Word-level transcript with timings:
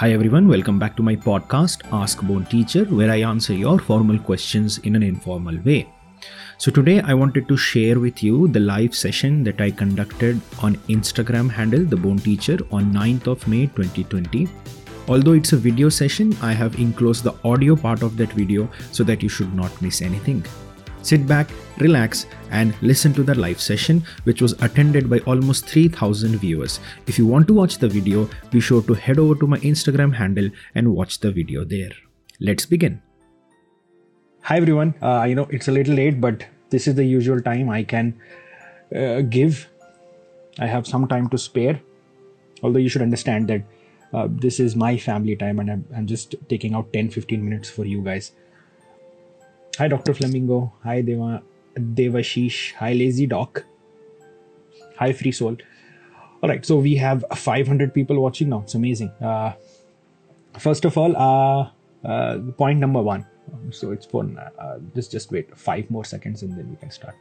Hi 0.00 0.12
everyone, 0.12 0.48
welcome 0.48 0.78
back 0.78 0.96
to 0.96 1.02
my 1.02 1.14
podcast 1.14 1.82
Ask 1.92 2.22
Bone 2.22 2.46
Teacher, 2.46 2.86
where 2.86 3.10
I 3.10 3.16
answer 3.16 3.52
your 3.52 3.78
formal 3.78 4.18
questions 4.18 4.78
in 4.78 4.96
an 4.96 5.02
informal 5.02 5.58
way. 5.58 5.92
So 6.56 6.70
today 6.70 7.02
I 7.02 7.12
wanted 7.12 7.46
to 7.48 7.58
share 7.58 8.00
with 8.00 8.22
you 8.22 8.48
the 8.48 8.60
live 8.60 8.94
session 8.94 9.44
that 9.44 9.60
I 9.60 9.70
conducted 9.70 10.40
on 10.62 10.76
Instagram 10.88 11.50
handle 11.50 11.84
The 11.84 11.98
Bone 11.98 12.18
Teacher 12.18 12.56
on 12.72 12.94
9th 12.94 13.26
of 13.26 13.46
May 13.46 13.66
2020. 13.66 14.48
Although 15.06 15.34
it's 15.34 15.52
a 15.52 15.58
video 15.58 15.90
session, 15.90 16.34
I 16.40 16.52
have 16.52 16.78
enclosed 16.78 17.22
the 17.22 17.34
audio 17.44 17.76
part 17.76 18.02
of 18.02 18.16
that 18.16 18.32
video 18.32 18.70
so 18.92 19.04
that 19.04 19.22
you 19.22 19.28
should 19.28 19.54
not 19.54 19.82
miss 19.82 20.00
anything. 20.00 20.42
Sit 21.02 21.26
back, 21.26 21.48
relax, 21.78 22.26
and 22.50 22.74
listen 22.82 23.14
to 23.14 23.22
the 23.22 23.34
live 23.34 23.60
session, 23.60 24.04
which 24.24 24.42
was 24.42 24.52
attended 24.62 25.08
by 25.08 25.18
almost 25.20 25.66
3000 25.66 26.36
viewers. 26.36 26.78
If 27.06 27.18
you 27.18 27.26
want 27.26 27.48
to 27.48 27.54
watch 27.54 27.78
the 27.78 27.88
video, 27.88 28.28
be 28.50 28.60
sure 28.60 28.82
to 28.82 28.94
head 28.94 29.18
over 29.18 29.34
to 29.36 29.46
my 29.46 29.58
Instagram 29.58 30.14
handle 30.14 30.50
and 30.74 30.94
watch 30.94 31.20
the 31.20 31.32
video 31.32 31.64
there. 31.64 31.90
Let's 32.38 32.66
begin. 32.66 33.00
Hi 34.42 34.56
everyone. 34.56 34.94
Uh, 35.00 35.08
I 35.08 35.34
know 35.34 35.46
it's 35.50 35.68
a 35.68 35.72
little 35.72 35.94
late, 35.94 36.20
but 36.20 36.44
this 36.70 36.86
is 36.86 36.94
the 36.94 37.04
usual 37.04 37.40
time 37.40 37.70
I 37.70 37.82
can 37.82 38.20
uh, 38.94 39.22
give. 39.22 39.68
I 40.58 40.66
have 40.66 40.86
some 40.86 41.08
time 41.08 41.28
to 41.30 41.38
spare. 41.38 41.80
Although 42.62 42.78
you 42.78 42.88
should 42.90 43.02
understand 43.02 43.48
that 43.48 43.62
uh, 44.12 44.28
this 44.28 44.60
is 44.60 44.76
my 44.76 44.96
family 44.96 45.36
time 45.36 45.60
and 45.60 45.70
I'm, 45.70 45.84
I'm 45.96 46.06
just 46.06 46.34
taking 46.48 46.74
out 46.74 46.92
10 46.92 47.10
15 47.10 47.42
minutes 47.42 47.70
for 47.70 47.84
you 47.84 48.02
guys. 48.02 48.32
Hi, 49.80 49.88
Dr. 49.88 50.12
Flamingo. 50.12 50.74
Hi, 50.84 51.00
Deva, 51.00 51.42
Devashish. 51.74 52.74
Hi, 52.74 52.92
Lazy 52.92 53.26
Doc. 53.26 53.64
Hi, 54.98 55.14
Free 55.14 55.32
Soul. 55.32 55.56
All 56.42 56.50
right, 56.50 56.66
so 56.66 56.76
we 56.76 56.96
have 56.96 57.24
500 57.34 57.94
people 57.94 58.20
watching 58.20 58.50
now. 58.50 58.60
It's 58.60 58.74
amazing. 58.74 59.08
Uh, 59.22 59.54
first 60.58 60.84
of 60.84 60.98
all, 60.98 61.16
uh, 61.16 61.70
uh, 62.06 62.40
point 62.58 62.78
number 62.78 63.00
one. 63.00 63.24
So 63.70 63.92
it's 63.92 64.04
fun. 64.04 64.36
Uh, 64.36 64.80
just 64.94 65.12
just 65.12 65.32
wait 65.32 65.56
five 65.56 65.90
more 65.90 66.04
seconds 66.04 66.42
and 66.42 66.58
then 66.58 66.68
we 66.68 66.76
can 66.76 66.90
start. 66.90 67.14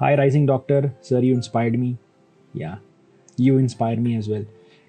Hi, 0.00 0.16
Rising 0.16 0.46
Doctor. 0.46 0.92
Sir, 1.00 1.20
you 1.20 1.32
inspired 1.32 1.78
me. 1.78 1.96
Yeah, 2.54 2.78
you 3.36 3.58
inspired 3.58 4.00
me 4.00 4.16
as 4.16 4.28
well. 4.28 4.44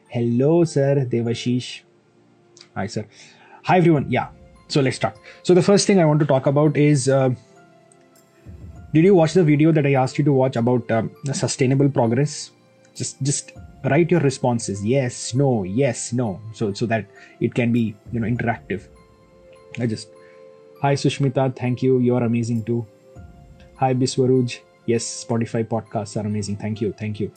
Hello, 0.08 0.64
sir. 0.64 1.06
Devashish. 1.08 1.81
Hi, 2.73 2.88
sir. 2.88 3.06
Hi, 3.66 3.78
everyone. 3.78 4.09
Yeah, 4.09 4.30
so 4.67 4.81
let's 4.81 4.95
start. 4.95 5.17
So 5.44 5.53
the 5.53 5.61
first 5.61 5.88
thing 5.88 5.99
i 5.99 6.05
want 6.05 6.19
to 6.19 6.25
talk 6.25 6.47
about 6.47 6.77
is 6.77 7.08
uh, 7.08 7.30
did 8.94 9.03
you 9.03 9.13
watch 9.16 9.33
the 9.33 9.44
video 9.44 9.72
that 9.72 9.85
i 9.85 9.94
asked 9.94 10.17
you 10.17 10.23
to 10.25 10.33
watch 10.33 10.55
about 10.55 10.89
um, 10.91 11.11
sustainable 11.33 11.89
progress? 11.89 12.52
Just 12.95 13.22
just 13.22 13.52
write 13.83 14.09
your 14.09 14.22
responses. 14.22 14.83
Yes 14.85 15.33
no 15.33 15.63
yes 15.63 16.13
no. 16.13 16.41
So 16.53 16.73
so 16.73 16.85
that 16.88 17.05
it 17.39 17.53
can 17.53 17.72
be 17.72 17.95
you 18.11 18.19
know 18.19 18.27
interactive. 18.27 18.88
I 19.80 19.88
just 19.88 20.09
hi 20.81 20.94
sushmita 20.94 21.55
thank 21.55 21.83
you. 21.83 22.00
You're 22.00 22.23
amazing 22.23 22.63
too. 22.63 22.85
Hi 23.75 23.94
biswaruj. 23.94 24.59
Yes 24.85 25.25
spotify 25.25 25.63
podcasts 25.63 26.22
are 26.22 26.25
amazing. 26.25 26.57
Thank 26.57 26.81
you 26.81 26.94
thank 26.94 27.19
you. 27.19 27.31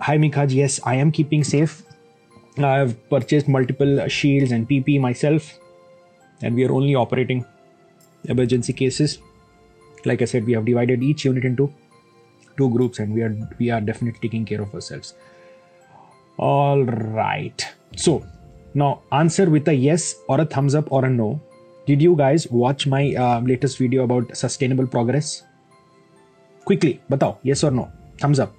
Hi 0.00 0.16
mikaj. 0.18 0.52
Yes 0.52 0.80
i 0.84 0.94
am 0.94 1.12
keeping 1.12 1.44
safe 1.44 1.82
I've 2.64 3.08
purchased 3.08 3.48
multiple 3.48 4.06
shields 4.08 4.52
and 4.52 4.68
PP 4.68 5.00
myself, 5.00 5.58
and 6.42 6.54
we 6.54 6.64
are 6.64 6.72
only 6.72 6.94
operating 6.94 7.44
emergency 8.24 8.72
cases. 8.72 9.18
Like 10.04 10.22
I 10.22 10.24
said, 10.24 10.44
we 10.46 10.52
have 10.52 10.64
divided 10.64 11.02
each 11.02 11.24
unit 11.24 11.44
into 11.44 11.72
two 12.56 12.70
groups, 12.70 12.98
and 12.98 13.14
we 13.14 13.22
are 13.22 13.36
we 13.58 13.70
are 13.70 13.80
definitely 13.80 14.20
taking 14.20 14.44
care 14.44 14.62
of 14.62 14.74
ourselves. 14.74 15.14
All 16.38 16.84
right. 16.84 17.66
So 17.96 18.24
now 18.74 19.02
answer 19.12 19.50
with 19.50 19.68
a 19.68 19.74
yes 19.74 20.14
or 20.28 20.40
a 20.40 20.44
thumbs 20.44 20.74
up 20.74 20.90
or 20.90 21.04
a 21.04 21.10
no. 21.10 21.40
Did 21.86 22.00
you 22.00 22.14
guys 22.14 22.46
watch 22.50 22.86
my 22.86 23.14
uh, 23.14 23.40
latest 23.40 23.78
video 23.78 24.04
about 24.04 24.36
sustainable 24.36 24.86
progress? 24.86 25.42
Quickly, 26.64 27.00
batao, 27.10 27.38
yes 27.42 27.64
or 27.64 27.70
no? 27.70 27.90
Thumbs 28.18 28.38
up. 28.38 28.54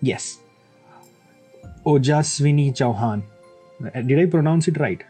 Yes. 0.00 0.41
Ojaswini 1.84 2.72
Chauhan. 2.72 3.22
Did 4.06 4.18
I 4.18 4.26
pronounce 4.26 4.68
it 4.68 4.78
right? 4.78 5.02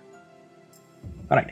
All 1.30 1.36
right. 1.36 1.50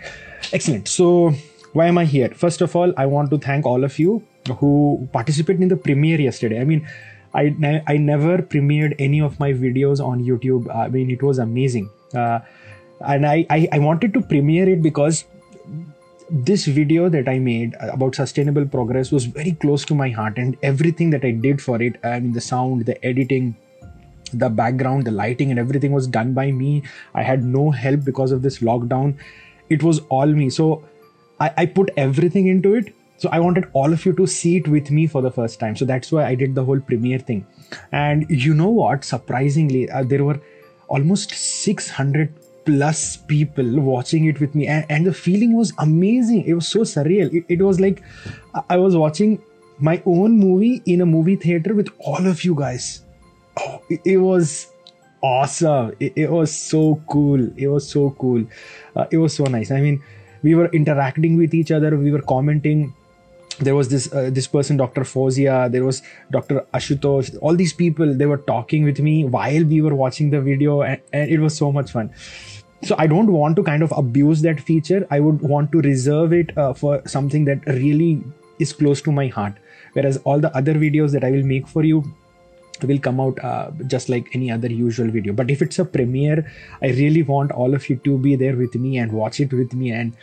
Excellent. 0.53 0.89
So, 0.89 1.33
why 1.73 1.87
am 1.87 1.99
I 1.99 2.05
here? 2.05 2.31
First 2.31 2.61
of 2.61 2.75
all, 2.75 2.93
I 2.97 3.07
want 3.07 3.31
to 3.31 3.39
thank 3.39 3.67
all 3.67 3.85
of 3.85 3.99
you 3.99 4.23
who 4.59 5.09
participated 5.13 5.63
in 5.63 5.69
the 5.69 5.77
premiere 5.77 6.21
yesterday. 6.21 6.61
I 6.61 6.65
mean, 6.65 6.89
I, 7.35 7.83
I 7.87 7.97
never 7.97 8.39
premiered 8.39 8.95
any 8.99 9.21
of 9.21 9.39
my 9.39 9.53
videos 9.53 10.05
on 10.05 10.25
YouTube. 10.25 10.75
I 10.75 10.89
mean, 10.89 11.11
it 11.11 11.23
was 11.23 11.39
amazing. 11.39 11.91
Uh, 12.15 12.41
and 13.01 13.27
I, 13.27 13.47
I, 13.49 13.69
I 13.73 13.79
wanted 13.79 14.13
to 14.15 14.21
premiere 14.21 14.69
it 14.69 14.83
because 14.83 15.25
this 16.31 16.67
video 16.67 17.09
that 17.09 17.29
I 17.29 17.39
made 17.39 17.75
about 17.81 18.15
sustainable 18.15 18.67
progress 18.67 19.11
was 19.11 19.25
very 19.25 19.53
close 19.53 19.85
to 19.87 19.95
my 19.95 20.11
heart, 20.11 20.39
and 20.39 20.57
everything 20.63 21.11
that 21.11 21.25
I 21.25 21.33
did 21.33 21.61
for 21.61 21.81
it 21.83 21.97
I 22.05 22.21
mean, 22.21 22.33
the 22.33 22.41
sound, 22.41 22.87
the 22.87 23.05
editing, 23.05 23.57
the 24.33 24.49
background 24.49 25.07
the 25.07 25.11
lighting 25.11 25.51
and 25.51 25.59
everything 25.59 25.93
was 25.93 26.07
done 26.07 26.33
by 26.33 26.51
me. 26.51 26.83
I 27.15 27.23
had 27.23 27.45
no 27.45 27.71
help 27.71 28.05
because 28.05 28.33
of 28.33 28.43
this 28.43 28.59
lockdown. 28.59 29.17
It 29.69 29.83
was 29.83 30.01
all 30.09 30.27
me. 30.27 30.51
So 30.51 30.85
i, 31.41 31.53
I 31.57 31.67
put 31.67 31.91
everything 31.97 32.47
into 32.47 32.75
it. 32.75 32.95
So 33.19 33.29
i 33.33 33.39
wanted 33.39 33.67
all 33.73 33.93
of 33.93 34.05
you 34.07 34.13
to 34.15 34.27
see 34.27 34.57
it 34.57 34.69
with 34.69 34.91
me 34.91 35.07
for 35.07 35.23
the 35.23 35.31
first 35.31 35.61
time. 35.61 35.77
So 35.77 35.85
that's 35.85 36.13
why 36.13 36.27
i 36.27 36.35
did 36.35 36.55
the 36.55 36.65
whole 36.65 36.81
premiere 36.81 37.19
thing. 37.19 37.47
And 37.93 38.27
you 38.29 38.55
know 38.55 38.71
what? 38.71 39.05
Surprisingly 39.05 39.89
uh, 39.91 40.05
there 40.05 40.25
were 40.25 40.41
almost 40.89 41.31
600 41.31 42.35
plus 42.65 43.17
people 43.17 43.81
watching 43.81 44.27
it 44.27 44.41
with 44.41 44.55
me. 44.55 44.67
And, 44.67 44.85
and 44.89 45.07
the 45.07 45.15
feeling 45.15 45.57
was 45.57 45.73
amazing. 45.79 46.45
It 46.45 46.55
was 46.55 46.69
so 46.69 46.81
surreal. 46.81 47.33
It, 47.33 47.45
it 47.49 47.63
was 47.63 47.81
like 47.81 48.03
i 48.69 48.77
was 48.77 48.97
watching 48.97 49.41
my 49.81 50.03
own 50.05 50.39
movie 50.39 50.83
in 50.87 51.01
a 51.01 51.07
movie 51.07 51.37
theater 51.37 51.75
with 51.75 51.89
all 52.01 52.27
of 52.27 52.45
you 52.45 52.55
guys 52.55 53.03
it, 53.89 54.01
it 54.05 54.17
was 54.19 54.73
awesome. 55.23 55.93
It, 56.01 56.13
it, 56.17 56.31
was 56.31 56.55
so 56.55 57.03
cool. 57.09 57.51
It 57.57 57.69
was 57.69 57.89
so 57.89 58.11
cool. 58.19 58.45
Uh, 58.97 59.07
it 59.11 59.19
was 59.19 59.35
so 59.35 59.45
nice. 59.45 59.71
I 59.71 59.81
mean, 59.81 60.03
we 60.43 60.55
were 60.55 60.69
interacting 60.69 61.37
with 61.37 61.55
each 61.55 61.71
other. 61.71 61.97
We 61.97 62.11
were 62.11 62.23
commenting. 62.23 62.95
There 63.59 63.75
was 63.75 63.89
this 63.89 64.11
uh, 64.13 64.31
this 64.33 64.47
person, 64.47 64.79
Dr. 64.79 65.03
Fozia. 65.03 65.71
There 65.71 65.85
was 65.85 66.03
Dr. 66.31 66.67
Ashutosh. 66.73 67.37
All 67.43 67.55
these 67.55 67.75
people, 67.75 68.15
they 68.15 68.27
were 68.27 68.39
talking 68.39 68.85
with 68.85 69.01
me 69.01 69.25
while 69.25 69.65
we 69.65 69.83
were 69.83 69.95
watching 69.95 70.31
the 70.31 70.41
video, 70.41 70.83
and, 70.83 71.01
and 71.13 71.31
it 71.31 71.41
was 71.41 71.57
so 71.57 71.71
much 71.71 71.93
fun. 71.93 72.11
So 72.83 72.95
I 72.99 73.07
don't 73.07 73.31
want 73.31 73.57
to 73.57 73.63
kind 73.63 73.83
of 73.83 73.93
abuse 73.95 74.41
that 74.43 74.59
feature. 74.59 75.07
I 75.11 75.21
would 75.21 75.43
want 75.43 75.71
to 75.73 75.83
reserve 75.83 76.33
it 76.33 76.57
uh, 76.57 76.73
for 76.73 77.03
something 77.07 77.45
that 77.45 77.67
really 77.67 78.25
is 78.59 78.73
close 78.73 79.03
to 79.03 79.13
my 79.13 79.27
heart. 79.27 79.55
Whereas 79.93 80.17
all 80.19 80.41
the 80.41 80.55
other 80.57 80.75
videos 80.75 81.13
that 81.13 81.25
I 81.25 81.31
will 81.31 81.43
make 81.43 81.69
for 81.69 81.85
you, 81.85 82.05
will 82.85 82.99
come 82.99 83.21
out 83.21 83.43
uh, 83.45 83.71
just 83.87 84.09
like 84.09 84.29
any 84.35 84.51
other 84.51 84.71
usual 84.71 85.11
video. 85.11 85.33
But 85.33 85.51
if 85.51 85.63
it's 85.63 85.79
a 85.79 85.85
premiere 85.85 86.51
i 86.83 86.89
really 86.89 87.23
want 87.23 87.53
all 87.53 87.75
of 87.75 87.89
you 87.89 87.97
to 87.97 88.19
be 88.19 88.37
there 88.37 88.57
with 88.57 88.75
me 88.75 88.99
and 88.99 89.13
watch 89.13 89.41
it 89.41 89.53
with 89.53 89.75
me. 89.75 89.91
And 89.91 90.17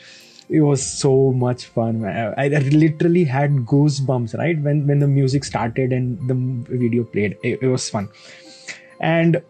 it 0.50 0.62
was 0.62 0.85
so 0.85 1.34
much 1.34 1.66
fun 1.66 2.06
I, 2.06 2.45
I 2.45 2.47
literally 2.47 3.25
had 3.25 3.51
goosebumps 3.66 4.38
right? 4.38 4.59
When 4.59 4.88
when 4.88 5.00
the 5.00 5.07
music 5.07 5.44
started 5.44 5.91
and 5.91 6.28
the 6.28 6.35
video 6.78 7.03
played 7.03 7.38
it, 7.44 7.59
it 7.62 7.68
was 7.68 7.90
fun. 7.90 8.09
And 9.00 9.41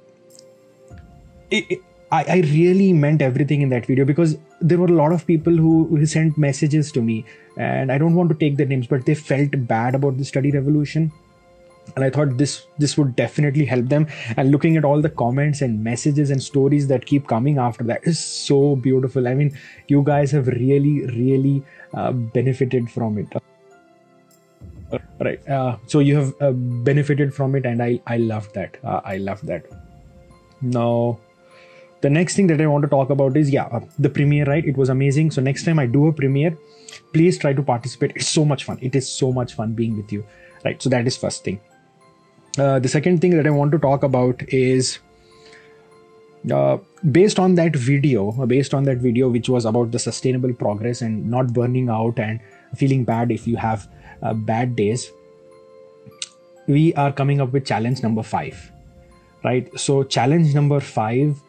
it, 1.49 1.65
it, 1.69 1.79
I, 2.11 2.23
I 2.23 2.35
really 2.53 2.93
meant 2.93 3.21
everything 3.21 3.61
in 3.61 3.69
that 3.69 3.85
video 3.85 4.05
because 4.05 4.37
there 4.61 4.77
were 4.77 4.87
a 4.87 4.97
lot 5.03 5.11
of 5.11 5.25
people 5.27 5.53
who, 5.53 5.87
who 5.87 6.05
sent 6.05 6.37
messages 6.37 6.91
to 6.93 7.01
me. 7.01 7.25
And 7.57 7.91
i 7.91 7.97
don't 7.97 8.15
want 8.15 8.29
to 8.29 8.35
take 8.35 8.57
their 8.57 8.67
names 8.67 8.87
but 8.87 9.05
they 9.05 9.15
felt 9.15 9.49
bad 9.67 9.95
about 9.95 10.17
the 10.17 10.25
study 10.25 10.51
revolution 10.51 11.11
and 11.95 12.05
i 12.05 12.09
thought 12.09 12.37
this 12.37 12.67
this 12.77 12.97
would 12.97 13.15
definitely 13.15 13.65
help 13.65 13.89
them. 13.89 14.07
And 14.35 14.51
looking 14.51 14.77
at 14.77 14.85
all 14.85 15.01
the 15.01 15.09
comments 15.09 15.61
and 15.61 15.83
messages 15.83 16.31
and 16.31 16.41
stories 16.41 16.87
that 16.87 17.05
keep 17.05 17.27
coming 17.27 17.57
after 17.57 17.83
that 17.85 18.01
is 18.03 18.19
so 18.19 18.75
beautiful. 18.75 19.27
I 19.27 19.33
mean 19.33 19.57
you 19.87 20.03
guys 20.03 20.31
have 20.31 20.47
really 20.47 21.05
really 21.07 21.63
uh, 21.93 22.11
benefited 22.11 22.89
from 22.91 23.17
it. 23.17 23.27
Right. 25.19 25.47
Uh, 25.49 25.77
so 25.87 25.99
you 25.99 26.15
have 26.15 26.33
uh, 26.41 26.51
benefited 26.51 27.33
from 27.33 27.55
it 27.55 27.65
and 27.65 27.81
i 27.83 27.99
i 28.07 28.17
love 28.17 28.51
that. 28.53 28.77
Uh, 28.83 29.01
i 29.03 29.17
love 29.17 29.45
that. 29.45 29.65
Now 30.61 31.19
the 32.01 32.09
next 32.09 32.35
thing 32.35 32.47
that 32.47 32.61
i 32.61 32.67
want 32.67 32.83
to 32.83 32.89
talk 32.89 33.09
about 33.09 33.35
is 33.35 33.49
yeah 33.49 33.65
uh, 33.65 33.79
the 33.97 34.09
premiere 34.09 34.45
right? 34.45 34.65
It 34.65 34.77
was 34.77 34.89
amazing. 34.89 35.31
So 35.31 35.41
next 35.41 35.65
time 35.65 35.79
i 35.79 35.85
do 35.85 36.07
a 36.07 36.13
premiere 36.13 36.57
please 37.13 37.37
try 37.37 37.53
to 37.53 37.63
participate. 37.63 38.11
It's 38.15 38.27
so 38.27 38.45
much 38.45 38.63
fun. 38.63 38.77
It 38.81 38.95
is 38.95 39.09
so 39.09 39.31
much 39.31 39.53
fun 39.53 39.73
being 39.73 39.97
with 39.97 40.11
you. 40.11 40.23
Right. 40.65 40.81
So 40.81 40.89
that 40.89 41.07
is 41.07 41.17
first 41.17 41.43
thing 41.43 41.59
uh, 42.57 42.79
the 42.79 42.87
second 42.87 43.21
thing 43.21 43.35
that 43.37 43.47
I 43.47 43.49
want 43.49 43.71
to 43.71 43.79
talk 43.79 44.03
about 44.03 44.41
is 44.49 44.99
uh, 46.51 46.77
based 47.11 47.39
on 47.39 47.55
that 47.55 47.75
video, 47.75 48.31
uh, 48.41 48.45
based 48.45 48.73
on 48.73 48.83
that 48.83 48.97
video, 48.97 49.29
which 49.29 49.49
was 49.49 49.65
about 49.65 49.91
the 49.91 49.99
sustainable 49.99 50.53
progress 50.53 51.01
and 51.01 51.29
not 51.29 51.53
burning 51.53 51.89
out 51.89 52.19
and 52.19 52.39
feeling 52.75 53.03
bad 53.03 53.31
if 53.31 53.47
you 53.47 53.57
have 53.57 53.87
uh, 54.21 54.33
bad 54.33 54.75
days, 54.75 55.11
we 56.67 56.93
are 56.95 57.11
coming 57.11 57.41
up 57.41 57.51
with 57.51 57.65
challenge 57.65 58.03
number 58.03 58.23
five. 58.23 58.71
right? 59.43 59.67
So, 59.79 60.03
challenge 60.03 60.53
number 60.53 60.79
five 60.79 61.41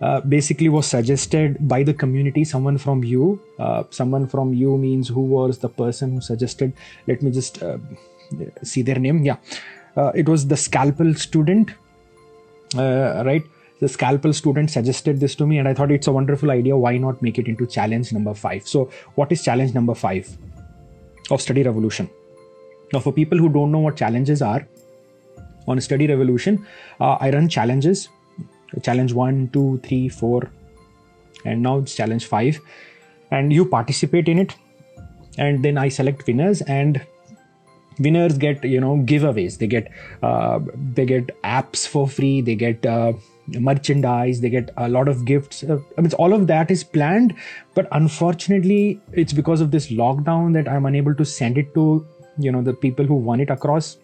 uh, 0.00 0.20
basically 0.20 0.68
was 0.68 0.86
suggested 0.86 1.56
by 1.68 1.82
the 1.82 1.94
community 1.94 2.44
someone 2.44 2.76
from 2.76 3.04
you 3.04 3.40
uh, 3.58 3.84
someone 3.90 4.26
from 4.26 4.52
you 4.52 4.76
means 4.76 5.08
who 5.08 5.20
was 5.20 5.58
the 5.58 5.68
person 5.68 6.14
who 6.14 6.20
suggested 6.20 6.72
let 7.06 7.22
me 7.22 7.30
just 7.30 7.62
uh, 7.62 7.78
see 8.62 8.82
their 8.82 8.98
name 8.98 9.22
yeah 9.22 9.36
it 9.96 10.28
was 10.28 10.46
the 10.48 10.56
scalpel 10.56 11.14
student 11.14 11.70
uh, 12.76 13.22
right? 13.26 13.42
The 13.80 13.88
scalpel 13.88 14.32
student 14.32 14.70
suggested 14.70 15.20
this 15.20 15.34
to 15.34 15.46
me 15.46 15.58
and 15.58 15.68
i 15.68 15.74
thought 15.74 15.90
it's 15.90 16.06
a 16.06 16.12
wonderful 16.12 16.50
idea. 16.50 16.76
Why 16.76 16.96
not 16.96 17.20
make 17.20 17.38
it 17.38 17.48
into 17.48 17.66
challenge 17.66 18.12
number 18.12 18.32
5 18.32 18.66
so 18.66 18.90
what 19.16 19.32
is 19.32 19.42
challenge 19.42 19.74
number 19.74 19.94
5 19.94 20.38
of 21.30 21.40
study 21.40 21.62
revolution? 21.62 22.08
Now 22.92 23.00
for 23.00 23.12
people 23.12 23.38
who 23.38 23.48
don't 23.48 23.72
know 23.72 23.80
what 23.80 23.96
challenges 23.96 24.42
are 24.42 24.66
on 25.68 25.80
study 25.80 26.06
revolution 26.06 26.66
i 27.00 27.30
run 27.30 27.48
challenges. 27.48 28.08
Challenge 28.82 29.12
one, 29.12 29.50
two, 29.52 29.78
three, 29.84 30.08
four, 30.08 30.50
and 31.44 31.62
now 31.62 31.78
it's 31.78 31.94
challenge 31.94 32.26
five. 32.26 32.58
And 33.30 33.52
you 33.52 33.66
participate 33.66 34.28
in 34.28 34.38
it, 34.38 34.54
and 35.36 35.62
then 35.62 35.76
I 35.76 35.90
select 35.90 36.26
winners, 36.26 36.62
and 36.62 37.04
winners 37.98 38.38
get 38.38 38.64
you 38.64 38.80
know 38.80 38.96
giveaways. 38.96 39.58
They 39.58 39.66
get 39.66 39.90
uh, 40.22 40.60
they 40.94 41.06
get 41.06 41.30
apps 41.42 41.86
for 41.86 42.08
free. 42.08 42.40
They 42.40 42.54
get 42.54 42.84
uh, 42.86 43.12
merchandise. 43.48 44.40
They 44.40 44.50
get 44.50 44.70
a 44.76 44.88
lot 44.88 45.08
of 45.08 45.24
gifts. 45.24 45.62
Uh, 45.62 45.78
I 45.98 46.00
mean, 46.00 46.12
all 46.14 46.32
of 46.32 46.46
that 46.46 46.70
is 46.70 46.84
planned, 46.84 47.34
but 47.74 47.88
unfortunately, 47.92 49.00
it's 49.12 49.32
because 49.32 49.60
of 49.60 49.70
this 49.70 49.88
lockdown 49.90 50.52
that 50.54 50.68
I'm 50.68 50.86
unable 50.86 51.14
to 51.14 51.24
send 51.24 51.58
it 51.58 51.74
to 51.74 52.06
you 52.38 52.52
know 52.52 52.62
the 52.62 52.74
people 52.74 53.04
who 53.04 53.14
won 53.14 53.40
it 53.40 53.50
across. 53.50 53.98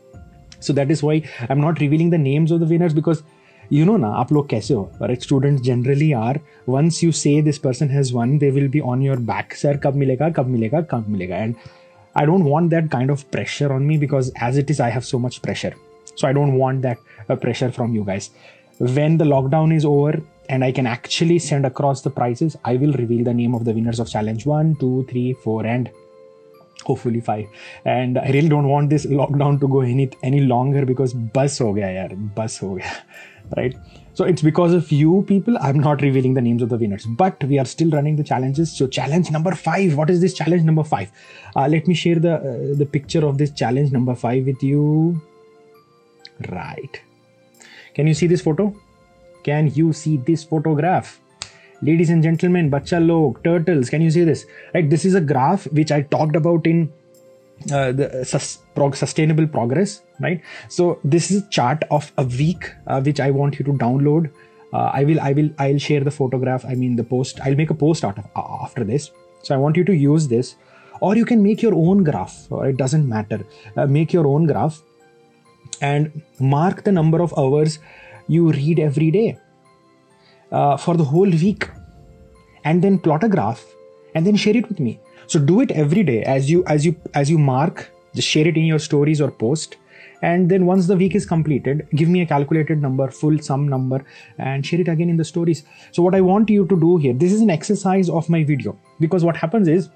So 0.60 0.72
that 0.72 0.90
is 0.90 1.02
why 1.02 1.22
I'm 1.48 1.60
not 1.60 1.80
revealing 1.80 2.10
the 2.10 2.18
names 2.18 2.50
of 2.50 2.60
the 2.60 2.66
winners 2.66 2.92
because 2.92 3.22
you 3.70 3.84
know 3.84 3.96
log 3.96 4.48
kaise 4.50 4.68
ho 4.74 4.90
right 5.00 5.22
students 5.22 5.62
generally 5.62 6.12
are 6.14 6.36
once 6.66 7.02
you 7.02 7.12
say 7.12 7.40
this 7.48 7.58
person 7.58 7.90
has 7.96 8.12
won 8.12 8.38
they 8.38 8.50
will 8.50 8.68
be 8.76 8.80
on 8.80 9.02
your 9.02 9.16
back 9.30 9.54
sir 9.62 9.74
kab 9.76 9.98
milega 10.02 10.28
kab 10.38 10.48
milega 10.54 10.80
kab 10.92 11.10
milega 11.16 11.40
and 11.46 11.56
i 12.22 12.24
don't 12.30 12.44
want 12.52 12.70
that 12.70 12.90
kind 12.94 13.10
of 13.14 13.28
pressure 13.36 13.72
on 13.72 13.86
me 13.90 13.96
because 14.06 14.32
as 14.48 14.56
it 14.62 14.70
is 14.74 14.80
i 14.80 14.90
have 14.96 15.04
so 15.04 15.18
much 15.26 15.42
pressure. 15.42 15.74
So 16.14 16.26
i 16.28 16.32
don't 16.32 16.54
want 16.60 16.82
that 16.82 16.98
uh, 17.28 17.36
pressure 17.36 17.70
from 17.70 17.94
you 17.94 18.04
guys. 18.04 18.30
When 18.96 19.16
the 19.18 19.24
lockdown 19.24 19.74
is 19.74 19.84
over 19.84 20.20
and 20.48 20.64
i 20.64 20.72
can 20.72 20.86
actually 20.86 21.38
send 21.38 21.66
across 21.68 22.02
the 22.02 22.10
prizes 22.18 22.56
i 22.64 22.74
will 22.82 22.92
reveal 23.00 23.24
the 23.24 23.34
name 23.40 23.54
of 23.58 23.64
the 23.64 23.72
winners 23.78 24.00
of 24.04 24.08
challenge 24.14 24.46
1 24.46 24.76
2 24.80 25.06
3 25.10 25.32
4 25.44 25.66
and 25.66 25.90
hopefully 26.84 27.20
five. 27.20 27.46
And 27.84 28.18
i 28.18 28.28
really 28.36 28.48
don't 28.48 28.68
want 28.68 28.90
this 28.90 29.06
lockdown 29.20 29.60
to 29.60 29.68
go 29.68 29.80
any 29.80 30.10
any 30.22 30.40
longer 30.40 30.84
because 30.92 31.14
bus 31.38 31.58
ho 31.64 31.72
gaya 31.78 31.92
yaar 31.98 32.18
bus 32.40 32.58
ho 32.64 32.74
gaya 32.76 32.96
right? 33.60 33.76
So 34.18 34.24
it's 34.24 34.42
because 34.42 34.72
of 34.72 34.90
you 34.90 35.24
people, 35.28 35.56
I'm 35.60 35.78
not 35.78 36.02
revealing 36.02 36.34
the 36.34 36.40
names 36.40 36.60
of 36.60 36.70
the 36.70 36.76
winners, 36.76 37.06
but 37.06 37.44
we 37.44 37.56
are 37.56 37.64
still 37.64 37.88
running 37.90 38.16
the 38.16 38.24
challenges. 38.24 38.76
So 38.76 38.88
challenge 38.88 39.30
number 39.30 39.52
five, 39.54 39.94
what 39.94 40.10
is 40.10 40.20
this 40.20 40.34
challenge 40.34 40.64
number 40.64 40.82
five? 40.82 41.12
Uh, 41.54 41.68
let 41.68 41.86
me 41.86 41.94
share 41.94 42.16
the 42.16 42.32
uh, 42.34 42.78
the 42.80 42.84
picture 42.84 43.24
of 43.24 43.38
this 43.38 43.52
challenge 43.52 43.92
number 43.92 44.16
five 44.16 44.44
with 44.44 44.60
you. 44.60 45.22
Right. 46.48 47.00
Can 47.94 48.08
you 48.08 48.14
see 48.22 48.26
this 48.26 48.42
photo? 48.42 48.74
Can 49.44 49.70
you 49.76 49.92
see 49.92 50.16
this 50.16 50.42
photograph? 50.42 51.20
Ladies 51.80 52.10
and 52.10 52.20
gentlemen, 52.20 52.70
bacha 52.70 52.98
log, 52.98 53.40
turtles, 53.44 53.88
can 53.88 54.02
you 54.02 54.10
see 54.10 54.24
this? 54.24 54.46
Right, 54.74 54.90
this 54.90 55.04
is 55.04 55.14
a 55.14 55.20
graph 55.20 55.70
which 55.80 55.92
I 55.92 56.02
talked 56.02 56.34
about 56.34 56.66
in 56.66 56.92
uh, 57.72 57.92
the 57.92 58.24
sus- 58.24 58.58
prog- 58.74 58.96
sustainable 58.96 59.46
progress 59.46 60.02
right? 60.20 60.40
So 60.68 60.98
this 61.04 61.30
is 61.30 61.42
a 61.42 61.48
chart 61.48 61.84
of 61.90 62.12
a 62.18 62.24
week 62.24 62.72
uh, 62.86 63.00
which 63.00 63.20
i 63.20 63.30
want 63.30 63.58
you 63.58 63.64
to 63.64 63.72
download. 63.72 64.30
Uh, 64.72 64.90
i 64.92 65.02
will 65.04 65.20
i 65.20 65.32
will 65.32 65.50
i'll 65.58 65.78
share 65.78 66.00
the 66.04 66.10
photograph 66.10 66.64
i 66.66 66.74
mean 66.74 66.94
the 66.94 67.04
post 67.04 67.40
i'll 67.40 67.54
make 67.54 67.70
a 67.70 67.74
post 67.74 68.04
out 68.04 68.18
of 68.18 68.26
after 68.36 68.84
this. 68.84 69.10
So 69.42 69.54
i 69.54 69.58
want 69.58 69.76
you 69.76 69.84
to 69.84 69.94
use 69.94 70.28
this. 70.28 70.56
Or 71.00 71.14
you 71.16 71.24
can 71.24 71.42
make 71.42 71.62
your 71.62 71.74
own 71.74 72.02
graph 72.02 72.50
or 72.50 72.68
it 72.68 72.76
doesn't 72.76 73.08
matter. 73.08 73.44
Uh, 73.76 73.86
make 73.86 74.12
your 74.12 74.26
own 74.26 74.46
graph 74.46 74.82
and 75.80 76.22
mark 76.40 76.82
the 76.82 76.90
number 76.90 77.22
of 77.22 77.32
hours 77.38 77.78
you 78.26 78.50
read 78.50 78.80
every 78.80 79.12
day 79.12 79.38
uh, 80.50 80.76
for 80.76 80.96
the 80.96 81.04
whole 81.04 81.30
week. 81.30 81.68
And 82.64 82.82
then 82.82 82.98
plot 82.98 83.22
a 83.22 83.28
graph 83.28 83.64
and 84.14 84.26
then 84.26 84.34
share 84.34 84.56
it 84.56 84.68
with 84.68 84.80
me 84.80 85.00
so 85.28 85.38
do 85.38 85.60
it 85.60 85.70
every 85.70 86.02
day 86.02 86.22
as 86.22 86.50
you 86.50 86.64
as 86.66 86.84
you 86.84 86.96
as 87.14 87.30
you 87.30 87.38
mark 87.38 87.90
just 88.14 88.28
share 88.28 88.48
it 88.48 88.56
in 88.56 88.64
your 88.64 88.78
stories 88.78 89.20
or 89.20 89.30
post. 89.30 89.76
And 90.20 90.50
then 90.50 90.66
once 90.66 90.88
the 90.88 90.96
week 90.96 91.14
is 91.14 91.24
completed 91.24 91.86
give 91.94 92.08
me 92.08 92.22
a 92.22 92.26
calculated 92.26 92.80
number 92.82 93.08
full 93.10 93.38
sum 93.38 93.68
number 93.68 94.04
and 94.38 94.66
share 94.66 94.80
it 94.80 94.88
again 94.88 95.10
in 95.10 95.16
the 95.16 95.24
stories. 95.24 95.62
So 95.92 96.02
what 96.02 96.14
i 96.14 96.20
want 96.20 96.50
you 96.50 96.66
to 96.66 96.80
do 96.80 96.96
here 96.96 97.12
this 97.12 97.32
is 97.32 97.40
an 97.40 97.50
exercise 97.50 98.08
of 98.08 98.28
my 98.28 98.42
video. 98.42 98.76
Because 98.98 99.24
what 99.24 99.36
happens 99.36 99.68
is 99.68 99.90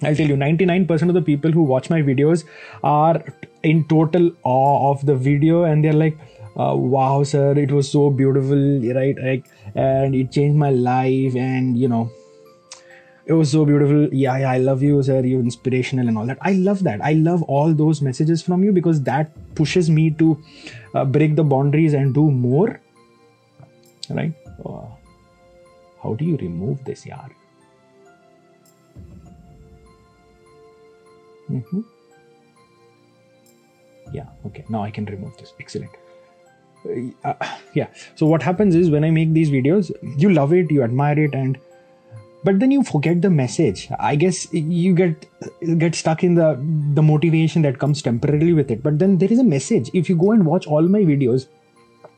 I'll 0.00 0.14
tell 0.14 0.28
you, 0.28 0.36
99% 0.36 1.08
of 1.08 1.14
the 1.14 1.22
people 1.22 1.50
who 1.50 1.64
watch 1.64 1.90
my 1.90 2.00
videos 2.02 2.44
are 2.84 3.20
in 3.64 3.82
total 3.88 4.30
awe 4.44 4.92
of 4.92 5.04
the 5.04 5.16
video. 5.16 5.64
And 5.64 5.84
they're 5.84 5.92
like, 5.92 6.16
uh, 6.56 6.74
wow, 6.76 7.24
sir, 7.24 7.52
it 7.58 7.72
was 7.72 7.90
so 7.90 8.10
beautiful, 8.10 8.80
right? 8.94 9.16
Like, 9.20 9.46
and 9.74 10.14
it 10.14 10.30
changed 10.30 10.56
my 10.56 10.70
life, 10.70 11.36
and 11.36 11.78
you 11.78 11.88
know, 11.88 12.10
it 13.28 13.34
was 13.34 13.50
so 13.52 13.64
beautiful. 13.66 14.08
Yeah, 14.12 14.38
yeah 14.38 14.50
i 14.50 14.58
love 14.58 14.82
you 14.82 15.02
sir. 15.02 15.20
You're 15.24 15.40
inspirational 15.40 16.08
and 16.08 16.16
all 16.16 16.26
that. 16.26 16.38
I 16.40 16.52
love 16.68 16.82
that. 16.84 17.04
I 17.04 17.12
love 17.12 17.42
all 17.42 17.74
those 17.74 18.00
messages 18.00 18.42
from 18.42 18.64
you 18.64 18.72
because 18.72 19.02
that 19.02 19.32
pushes 19.54 19.90
me 19.90 20.10
to 20.22 20.42
uh, 20.94 21.04
break 21.04 21.36
the 21.36 21.44
boundaries 21.44 21.92
and 21.92 22.14
do 22.14 22.30
more. 22.30 22.80
Right? 24.10 24.32
Oh. 24.64 24.88
how 26.02 26.14
do 26.20 26.24
you 26.24 26.36
remove 26.38 26.84
this 26.84 27.04
yaar? 27.08 27.28
Mm-hmm. 31.50 31.80
yeah 34.12 34.26
okay. 34.46 34.64
Now 34.70 34.82
i 34.82 34.90
can 34.90 35.04
remove 35.04 35.36
this. 35.36 35.52
Excellent. 35.60 35.90
Uh, 37.24 37.34
yeah. 37.74 37.88
So 38.16 38.26
what 38.26 38.42
happens 38.42 38.74
is 38.74 38.90
when 38.90 39.04
i 39.04 39.10
make 39.10 39.32
these 39.38 39.50
videos 39.50 39.90
you 40.24 40.30
love 40.40 40.54
it 40.60 40.70
you 40.78 40.82
admire 40.82 41.18
it 41.28 41.34
and 41.34 41.58
but 42.44 42.60
then 42.60 42.70
you 42.70 42.82
forget 42.82 43.20
the 43.20 43.30
message. 43.30 43.88
I 43.98 44.14
guess 44.14 44.52
you 44.52 44.94
get 44.94 45.26
get 45.78 45.94
stuck 45.94 46.22
in 46.22 46.34
the 46.34 46.54
the 46.94 47.02
motivation 47.02 47.62
that 47.62 47.78
comes 47.78 48.02
temporarily 48.02 48.52
with 48.52 48.70
it. 48.70 48.82
But 48.82 48.98
then 48.98 49.18
there 49.18 49.32
is 49.32 49.38
a 49.38 49.44
message. 49.44 49.90
If 49.92 50.08
you 50.08 50.16
go 50.16 50.32
and 50.32 50.46
watch 50.46 50.66
all 50.66 50.82
my 50.82 51.00
videos 51.00 51.48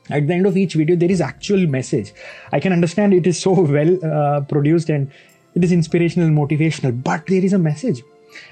at 0.09 0.27
the 0.27 0.33
end 0.33 0.45
of 0.45 0.57
each 0.57 0.73
video 0.73 0.95
there 0.95 1.11
is 1.11 1.21
actual 1.21 1.65
message. 1.67 2.13
I 2.51 2.59
can 2.59 2.73
understand 2.73 3.13
it 3.13 3.27
is 3.27 3.39
so 3.39 3.51
well 3.77 4.05
uh, 4.05 4.41
produced 4.41 4.89
and 4.89 5.11
it 5.55 5.63
is 5.63 5.71
inspirational 5.71 6.29
motivational 6.29 7.03
but 7.03 7.25
there 7.27 7.43
is 7.43 7.53
a 7.53 7.59
message. 7.59 8.03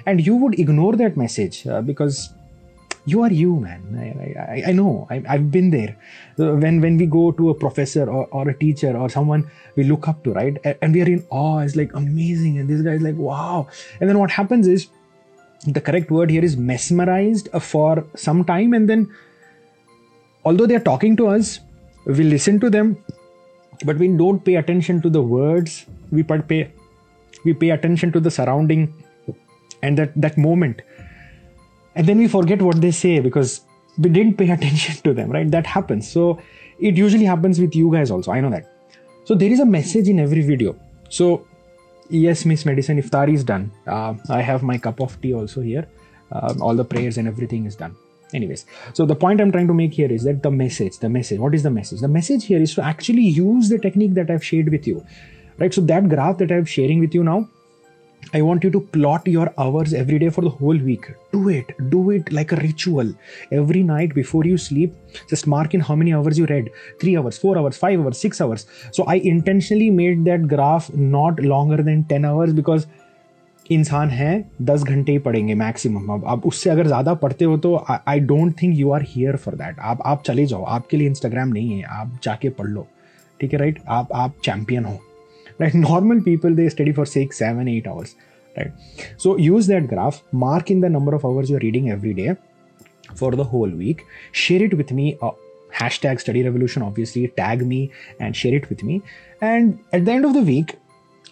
And 0.05 0.25
you 0.25 0.35
would 0.35 0.59
ignore 0.59 0.95
that 0.97 1.15
message 1.17 1.65
uh, 1.67 1.81
because 1.81 2.33
you 3.11 3.23
are 3.23 3.31
you 3.31 3.55
man. 3.59 3.81
I, 3.97 4.39
I, 4.39 4.63
I 4.69 4.71
know. 4.71 5.07
I, 5.09 5.21
have 5.27 5.51
been 5.51 5.69
there. 5.71 5.95
When 6.37 6.81
when 6.81 6.97
we 6.97 7.05
go 7.05 7.31
to 7.31 7.49
a 7.49 7.53
professor 7.53 8.09
or, 8.09 8.27
or 8.27 8.49
a 8.49 8.57
teacher 8.57 8.95
or 8.97 9.09
someone 9.09 9.49
we 9.75 9.83
look 9.83 10.07
up 10.07 10.23
to 10.23 10.33
right? 10.33 10.57
And 10.81 10.93
we 10.93 11.01
are 11.01 11.09
in 11.09 11.25
awe. 11.29 11.59
It's 11.59 11.75
like 11.75 11.93
amazing. 11.93 12.59
And 12.59 12.69
this 12.69 12.81
guy 12.81 12.91
is 12.91 13.01
like 13.01 13.17
wow. 13.17 13.67
And 13.99 14.09
then 14.09 14.19
what 14.19 14.31
happens 14.31 14.67
is 14.67 14.87
the 15.67 15.81
correct 15.81 16.11
word 16.11 16.29
here 16.29 16.43
is 16.43 16.57
mesmerized 16.57 17.49
for 17.61 18.05
some 18.15 18.43
time. 18.45 18.73
And 18.73 18.89
then 18.89 19.13
although 20.45 20.65
they 20.65 20.75
are 20.75 20.87
talking 20.91 21.17
to 21.17 21.27
us 21.27 21.59
we 22.05 22.23
listen 22.23 22.59
to 22.59 22.69
them 22.69 22.97
but 23.85 23.97
we 23.97 24.07
don't 24.07 24.43
pay 24.43 24.55
attention 24.55 25.01
to 25.01 25.09
the 25.09 25.21
words. 25.21 25.85
We 26.11 26.23
pay 26.23 26.71
we 27.45 27.53
pay 27.53 27.69
attention 27.69 28.11
to 28.11 28.19
the 28.19 28.31
surrounding 28.31 28.93
and 29.81 29.97
that 29.97 30.11
that 30.15 30.37
moment 30.37 30.81
and 31.99 32.07
then 32.07 32.17
we 32.17 32.29
forget 32.29 32.61
what 32.61 32.79
they 32.79 32.91
say 32.91 33.19
because 33.19 33.61
we 33.97 34.09
didn't 34.09 34.37
pay 34.37 34.49
attention 34.57 34.95
to 35.03 35.13
them 35.13 35.29
right? 35.29 35.51
That 35.51 35.67
happens. 35.67 36.09
So 36.09 36.41
it 36.79 36.95
usually 36.95 37.25
happens 37.25 37.59
with 37.59 37.75
you 37.75 37.91
guys 37.91 38.09
also. 38.09 38.31
I 38.31 38.39
know 38.39 38.49
that. 38.51 38.73
So 39.25 39.35
there 39.35 39.51
is 39.51 39.59
a 39.59 39.65
message 39.65 40.07
in 40.07 40.19
every 40.19 40.41
video. 40.41 40.75
So 41.09 41.45
yes 42.09 42.45
miss 42.45 42.65
medicine 42.65 43.01
iftar 43.01 43.31
is 43.31 43.43
done. 43.43 43.71
Uh, 43.85 44.13
i 44.29 44.41
have 44.41 44.63
my 44.63 44.77
cup 44.77 45.01
of 45.01 45.19
tea 45.21 45.33
also 45.33 45.61
here. 45.61 45.87
Um, 46.31 46.61
all 46.61 46.75
the 46.75 46.85
prayers 46.85 47.17
and 47.17 47.27
everything 47.27 47.65
is 47.65 47.75
done. 47.75 47.95
Anyways 48.33 48.65
so 48.93 49.05
the 49.11 49.15
point 49.15 49.41
i'm 49.41 49.51
trying 49.51 49.67
to 49.67 49.73
make 49.73 49.93
here 49.99 50.11
is 50.17 50.23
that 50.23 50.41
the 50.43 50.51
message 50.51 50.99
the 50.99 51.09
message 51.09 51.39
what 51.39 51.55
is 51.55 51.63
the 51.63 51.75
message? 51.77 51.99
The 51.99 52.07
message 52.07 52.45
here 52.45 52.61
is 52.61 52.75
to 52.75 52.83
actually 52.83 53.23
use 53.23 53.69
the 53.69 53.79
technique 53.79 54.13
that 54.13 54.29
i've 54.31 54.45
shared 54.45 54.69
with 54.69 54.87
you 54.87 55.05
right? 55.57 55.73
So 55.73 55.81
that 55.93 56.07
graph 56.07 56.37
that 56.37 56.51
i'm 56.51 56.65
sharing 56.65 56.99
with 56.99 57.15
you 57.15 57.23
now 57.23 57.39
I 58.33 58.41
want 58.41 58.63
you 58.63 58.69
to 58.71 58.79
plot 58.79 59.27
your 59.27 59.51
hours 59.57 59.93
every 59.93 60.19
day 60.19 60.29
for 60.29 60.41
the 60.41 60.49
whole 60.49 60.77
week. 60.77 61.05
Do 61.31 61.49
it. 61.49 61.73
Do 61.89 62.11
it 62.11 62.31
like 62.31 62.51
a 62.51 62.57
ritual. 62.57 63.13
Every 63.51 63.81
night 63.81 64.13
before 64.13 64.45
you 64.45 64.57
sleep, 64.57 64.93
just 65.29 65.47
mark 65.47 65.73
in 65.73 65.81
how 65.81 65.95
many 65.95 66.13
hours 66.13 66.37
you 66.37 66.45
read 66.45 66.69
3 67.01 67.17
hours, 67.17 67.39
4 67.39 67.57
hours, 67.57 67.77
5 67.77 67.99
hours, 67.99 68.19
6 68.19 68.41
hours. 68.41 68.67
So 68.91 69.03
I 69.05 69.15
intentionally 69.15 69.89
made 69.89 70.25
that 70.25 70.47
graph 70.47 70.93
not 70.93 71.39
longer 71.39 71.81
than 71.81 72.03
10 72.05 72.25
hours 72.25 72.53
because 72.53 72.87
इंसान 73.71 74.09
हैं 74.09 74.35
दस 74.65 74.83
घंटे 74.83 75.11
ही 75.11 75.19
पढ़ेंगे 75.25 75.55
maximum 75.55 76.07
अब 76.13 76.23
अब 76.27 76.45
उससे 76.45 76.69
अगर 76.69 76.87
ज़्यादा 76.87 77.13
पढ़ते 77.23 77.45
हो 77.45 77.57
तो 77.65 77.75
I 78.07 78.19
don't 78.19 78.55
think 78.61 78.77
you 78.77 78.91
are 78.91 79.03
here 79.09 79.35
for 79.43 79.55
that 79.55 79.79
आप 79.79 80.01
आप 80.05 80.23
चले 80.25 80.45
जाओ 80.45 80.63
आपके 80.77 80.97
लिए 80.97 81.07
इंस्टाग्राम 81.07 81.49
नहीं 81.49 81.77
है 81.77 81.83
आप 81.99 82.19
जाके 82.23 82.49
पढ़ 82.59 82.67
लो 82.67 82.87
ठीक 83.41 83.53
है 83.53 83.59
राइट 83.59 83.79
आप 83.87 84.13
आप 84.13 84.35
चैम्पियन 84.45 84.85
हो 84.85 84.99
right 85.59 85.73
normal 85.73 86.21
people 86.21 86.53
they 86.53 86.69
study 86.69 86.91
for 86.91 87.05
six 87.05 87.37
seven 87.37 87.67
eight 87.67 87.87
hours 87.87 88.15
right? 88.57 88.71
So 89.17 89.37
use 89.37 89.67
that 89.67 89.87
graph 89.87 90.23
mark 90.31 90.71
in 90.71 90.81
the 90.81 90.89
number 90.89 91.15
of 91.15 91.25
hours 91.25 91.49
you're 91.49 91.59
reading 91.59 91.89
every 91.91 92.13
day 92.13 92.35
for 93.15 93.31
the 93.31 93.43
whole 93.43 93.69
week. 93.69 94.05
Share 94.31 94.63
it 94.63 94.75
with 94.75 94.91
me 94.91 95.17
uh, 95.21 95.31
hashtag 95.73 96.19
study 96.19 96.43
revolution 96.43 96.81
obviously. 96.81 97.27
Tag 97.29 97.65
me 97.65 97.91
and 98.19 98.35
share 98.35 98.53
it 98.53 98.69
with 98.69 98.83
me. 98.83 99.01
And 99.41 99.79
at 99.93 100.05
the 100.05 100.11
end 100.11 100.25
of 100.25 100.33
the 100.33 100.41
week 100.41 100.75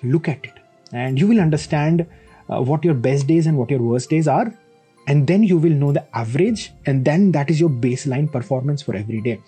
look 0.04 0.28
at 0.28 0.44
it. 0.46 0.54
And 0.94 1.20
you 1.20 1.28
will 1.28 1.40
understand 1.40 2.06
uh, 2.50 2.62
what 2.62 2.86
your 2.86 2.94
best 2.94 3.28
days 3.28 3.48
and 3.48 3.58
what 3.58 3.70
your 3.70 3.82
worst 3.82 4.10
days 4.10 4.28
are. 4.28 4.54
And 5.08 5.26
then 5.26 5.44
you 5.44 5.58
will 5.58 5.72
know 5.72 5.94
the 5.94 6.06
average. 6.18 6.74
And 6.86 7.06
then 7.06 7.32
that 7.32 7.50
is 7.50 7.62
your 7.62 7.70
baseline 7.70 8.30
performance 8.30 8.82
for 8.82 8.96
every 8.96 9.22
day. 9.22 9.42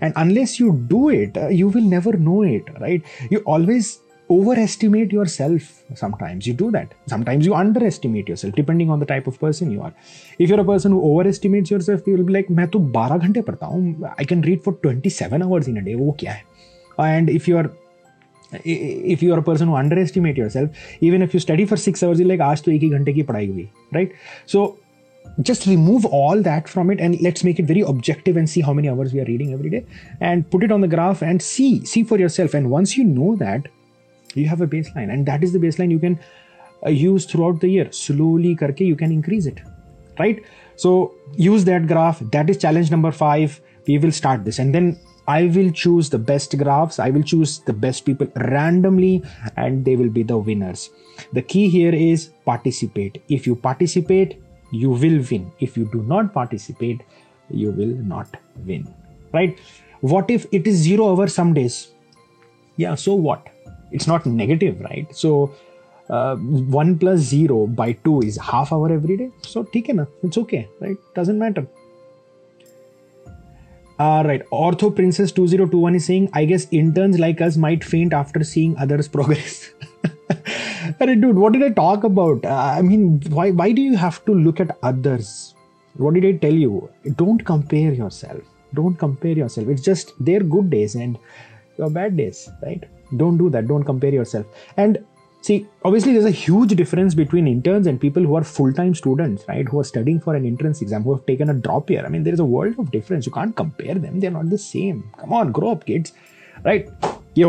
And 0.00 0.12
unless 0.16 0.58
you 0.58 0.72
do 0.88 1.08
it 1.10 1.36
uh, 1.36 1.48
you 1.48 1.68
will 1.68 1.82
never 1.82 2.12
know 2.12 2.42
it 2.42 2.64
right? 2.80 3.02
You 3.30 3.40
always 3.40 4.00
overestimate 4.31 5.11
yourself 5.11 5.83
sometimes 5.95 6.45
you 6.47 6.53
do 6.53 6.69
that 6.71 6.93
sometimes 7.07 7.45
you 7.47 7.55
underestimate 7.55 8.27
yourself 8.29 8.53
depending 8.53 8.89
on 8.89 8.99
the 8.99 9.05
type 9.11 9.25
of 9.25 9.39
person 9.39 9.71
you 9.71 9.81
are 9.81 9.93
if 10.37 10.49
you're 10.49 10.59
a 10.59 10.65
person 10.65 10.91
who 10.91 11.01
overestimates 11.11 11.71
yourself 11.71 12.05
you 12.05 12.15
will 12.15 12.23
be 12.23 12.33
like 12.33 12.51
मैं 12.59 12.67
तो 12.75 12.79
12 12.97 13.19
घंटे 13.19 13.41
पढ़ता 13.49 13.67
हूँ 13.67 14.11
I 14.17 14.25
can 14.31 14.43
read 14.49 14.63
for 14.67 14.73
27 14.85 15.45
hours 15.47 15.69
in 15.71 15.79
a 15.81 15.85
day 15.87 15.95
वो 16.01 16.15
क्या 16.19 16.31
है 16.31 16.43
and 17.07 17.29
if 17.35 17.47
you 17.47 17.57
are 17.57 17.69
if 18.65 19.23
you 19.23 19.33
are 19.33 19.39
a 19.39 19.47
person 19.47 19.67
who 19.67 19.79
underestimate 19.79 20.37
yourself 20.37 20.85
even 21.09 21.25
if 21.27 21.33
you 21.33 21.41
study 21.47 21.65
for 21.71 21.79
six 21.87 22.03
hours 22.03 22.21
you're 22.21 22.31
like 22.33 22.45
आज 22.49 22.63
तो 22.63 22.71
एक 22.71 22.81
ही 22.81 22.89
घंटे 22.89 23.13
की 23.13 23.23
पढ़ाई 23.31 23.47
हुई 23.47 23.67
right 23.97 24.13
so 24.53 24.67
just 25.49 25.67
remove 25.71 26.05
all 26.19 26.41
that 26.43 26.71
from 26.75 26.89
it 26.91 27.01
and 27.07 27.19
let's 27.25 27.43
make 27.47 27.59
it 27.63 27.67
very 27.73 27.81
objective 27.89 28.37
and 28.37 28.49
see 28.53 28.61
how 28.69 28.73
many 28.79 28.89
hours 28.93 29.13
we 29.17 29.19
are 29.25 29.27
reading 29.33 29.51
every 29.57 29.69
day 29.75 29.83
and 30.29 30.49
put 30.53 30.63
it 30.67 30.71
on 30.77 30.87
the 30.87 30.93
graph 30.95 31.21
and 31.31 31.45
see 31.49 31.69
see 31.91 32.03
for 32.13 32.19
yourself 32.23 32.57
and 32.61 32.69
once 32.77 32.97
you 32.97 33.05
know 33.11 33.35
that 33.43 33.69
you 34.36 34.48
have 34.48 34.60
a 34.60 34.66
baseline 34.66 35.12
and 35.12 35.26
that 35.26 35.42
is 35.42 35.52
the 35.52 35.58
baseline 35.58 35.90
you 35.90 35.98
can 35.98 36.18
uh, 36.84 36.90
use 36.90 37.24
throughout 37.24 37.60
the 37.60 37.68
year 37.68 37.90
slowly 37.92 38.54
karke 38.56 38.80
you 38.80 38.96
can 38.96 39.12
increase 39.12 39.46
it 39.46 39.60
right 40.18 40.44
so 40.76 41.14
use 41.36 41.64
that 41.64 41.86
graph 41.86 42.20
that 42.36 42.50
is 42.50 42.58
challenge 42.58 42.90
number 42.90 43.12
5 43.12 43.60
we 43.86 43.98
will 43.98 44.12
start 44.12 44.44
this 44.44 44.58
and 44.58 44.74
then 44.74 44.96
I 45.26 45.46
will 45.46 45.70
choose 45.70 46.10
the 46.10 46.18
best 46.18 46.56
graphs. 46.58 46.98
I 46.98 47.10
will 47.10 47.22
choose 47.22 47.60
the 47.60 47.72
best 47.72 48.04
people 48.04 48.26
randomly, 48.36 49.22
and 49.56 49.84
they 49.84 49.96
will 49.96 50.10
be 50.10 50.22
the 50.22 50.36
winners. 50.36 50.90
The 51.32 51.40
key 51.40 51.68
here 51.68 51.94
is 51.94 52.30
participate. 52.44 53.22
If 53.28 53.46
you 53.46 53.56
participate, 53.56 54.42
you 54.70 54.90
will 54.90 55.24
win. 55.30 55.50
If 55.60 55.76
you 55.76 55.86
do 55.92 56.02
not 56.02 56.34
participate, 56.34 57.02
you 57.50 57.70
will 57.70 57.94
not 58.12 58.36
win. 58.66 58.92
Right? 59.32 59.58
What 60.00 60.30
if 60.30 60.46
it 60.52 60.66
is 60.66 60.76
zero 60.76 61.16
hour 61.16 61.26
some 61.28 61.54
days? 61.54 61.92
Yeah, 62.76 62.94
so 62.94 63.14
what? 63.14 63.48
It's 63.94 64.06
not 64.06 64.26
negative, 64.26 64.80
right? 64.80 65.06
So 65.14 65.54
uh, 66.10 66.36
1 66.36 66.98
plus 66.98 67.20
0 67.20 67.68
by 67.68 67.92
2 67.92 68.20
is 68.22 68.36
half 68.36 68.72
hour 68.72 68.92
every 68.92 69.16
day. 69.16 69.30
So, 69.42 69.60
okay, 69.60 69.84
it's 70.22 70.38
okay, 70.38 70.68
right? 70.80 70.96
Doesn't 71.14 71.38
matter. 71.38 71.66
Uh, 73.98 74.24
right. 74.26 74.42
Ortho 74.50 74.94
Princess 74.94 75.30
2021 75.32 75.94
is 75.94 76.04
saying, 76.04 76.28
I 76.32 76.44
guess 76.44 76.66
interns 76.72 77.18
like 77.18 77.40
us 77.40 77.56
might 77.56 77.84
faint 77.84 78.12
after 78.12 78.42
seeing 78.42 78.76
others 78.76 79.06
progress. 79.06 79.70
dude, 80.98 81.36
what 81.36 81.52
did 81.52 81.62
I 81.62 81.70
talk 81.70 82.04
about? 82.04 82.44
Uh, 82.44 82.54
I 82.54 82.82
mean, 82.82 83.20
why, 83.28 83.52
why 83.52 83.70
do 83.72 83.80
you 83.80 83.96
have 83.96 84.24
to 84.24 84.34
look 84.34 84.58
at 84.60 84.76
others? 84.82 85.54
What 85.96 86.14
did 86.14 86.24
I 86.24 86.32
tell 86.32 86.52
you? 86.52 86.90
Don't 87.16 87.44
compare 87.44 87.92
yourself. 87.92 88.42
Don't 88.74 88.96
compare 88.96 89.32
yourself. 89.32 89.68
It's 89.68 89.82
just 89.82 90.12
their 90.18 90.40
good 90.40 90.70
days 90.70 90.96
and 90.96 91.16
your 91.78 91.88
bad 91.88 92.16
days, 92.16 92.48
right? 92.64 92.82
Don't 93.16 93.38
do 93.38 93.50
that. 93.50 93.68
Don't 93.68 93.84
compare 93.84 94.12
yourself. 94.12 94.46
And 94.76 95.04
see 95.42 95.66
obviously 95.84 96.12
there's 96.14 96.24
a 96.24 96.30
huge 96.30 96.74
difference 96.74 97.14
between 97.14 97.46
interns 97.46 97.86
and 97.86 98.00
people 98.00 98.22
who 98.22 98.34
are 98.34 98.42
full-time 98.42 98.94
students 98.94 99.44
right? 99.46 99.68
Who 99.68 99.80
are 99.80 99.84
studying 99.84 100.20
for 100.20 100.34
an 100.34 100.46
entrance 100.46 100.80
exam 100.80 101.02
who 101.02 101.14
have 101.14 101.26
taken 101.26 101.50
a 101.50 101.54
drop 101.54 101.90
year. 101.90 102.04
I 102.04 102.08
mean 102.08 102.24
there 102.24 102.32
is 102.32 102.40
a 102.40 102.44
world 102.44 102.78
of 102.78 102.90
difference. 102.90 103.26
You 103.26 103.32
can't 103.32 103.54
compare 103.54 103.94
them. 103.94 104.20
They're 104.20 104.30
not 104.30 104.48
the 104.50 104.58
same. 104.58 105.10
Come 105.18 105.32
on 105.32 105.52
grow 105.52 105.72
up 105.72 105.84
kids. 105.84 106.12
Right? 106.64 106.88
ye 107.34 107.44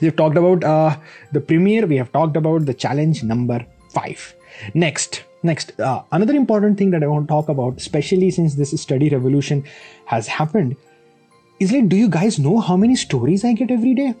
we've 0.00 0.16
talked 0.16 0.36
about 0.36 0.64
uh, 0.64 0.96
the 1.32 1.40
premiere 1.40 1.86
we 1.86 1.96
have 1.96 2.10
talked 2.12 2.36
about 2.36 2.66
the 2.66 2.74
challenge 2.74 3.22
number 3.22 3.64
five. 3.90 4.34
Next. 4.74 5.24
Next. 5.42 5.78
Uh, 5.78 6.02
another 6.10 6.34
important 6.34 6.78
thing 6.78 6.90
that 6.90 7.04
i 7.04 7.06
want 7.06 7.28
to 7.28 7.32
talk 7.32 7.48
about 7.48 7.76
especially 7.76 8.30
since 8.30 8.56
this 8.56 8.72
study 8.82 9.08
revolution 9.08 9.64
has 10.04 10.26
happened 10.26 10.74
is 11.60 11.70
like 11.72 11.88
do 11.88 11.96
you 11.96 12.08
guys 12.08 12.38
know 12.40 12.58
how 12.58 12.76
many 12.76 12.96
stories 12.96 13.44
i 13.44 13.52
get 13.52 13.70
every 13.70 13.94
day 13.94 14.14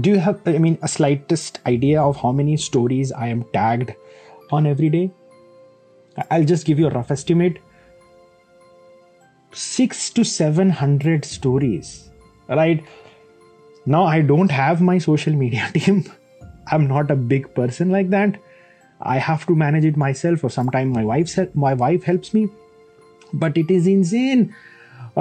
do 0.00 0.10
you 0.10 0.18
have 0.18 0.40
i 0.46 0.58
mean 0.58 0.78
a 0.82 0.88
slightest 0.88 1.60
idea 1.66 2.00
of 2.02 2.16
how 2.18 2.30
many 2.30 2.56
stories 2.56 3.10
i 3.12 3.28
am 3.28 3.44
tagged 3.52 3.94
on 4.50 4.66
every 4.66 4.88
day? 4.88 5.10
I'll 6.30 6.44
just 6.44 6.66
give 6.66 6.78
you 6.78 6.88
a 6.88 6.90
rough 6.90 7.10
estimate. 7.10 7.58
6 9.52 10.10
to 10.10 10.24
700 10.24 11.24
stories 11.24 12.10
right? 12.48 12.84
Now 13.86 14.04
i 14.04 14.20
don't 14.20 14.50
have 14.50 14.82
my 14.82 14.98
social 14.98 15.32
media 15.32 15.70
team. 15.74 16.04
I'm 16.70 16.86
not 16.86 17.10
a 17.10 17.16
big 17.16 17.54
person 17.54 17.90
like 17.90 18.10
that. 18.10 18.38
I 19.00 19.18
have 19.18 19.46
to 19.46 19.54
manage 19.56 19.84
it 19.86 19.96
myself 19.96 20.44
or 20.44 20.50
sometimes 20.50 20.94
my 20.94 21.04
wife 21.04 21.38
my 21.54 21.72
wife 21.72 22.02
helps 22.02 22.34
me. 22.34 22.48
But 23.32 23.56
it 23.56 23.70
is 23.70 23.86
insane 23.86 24.54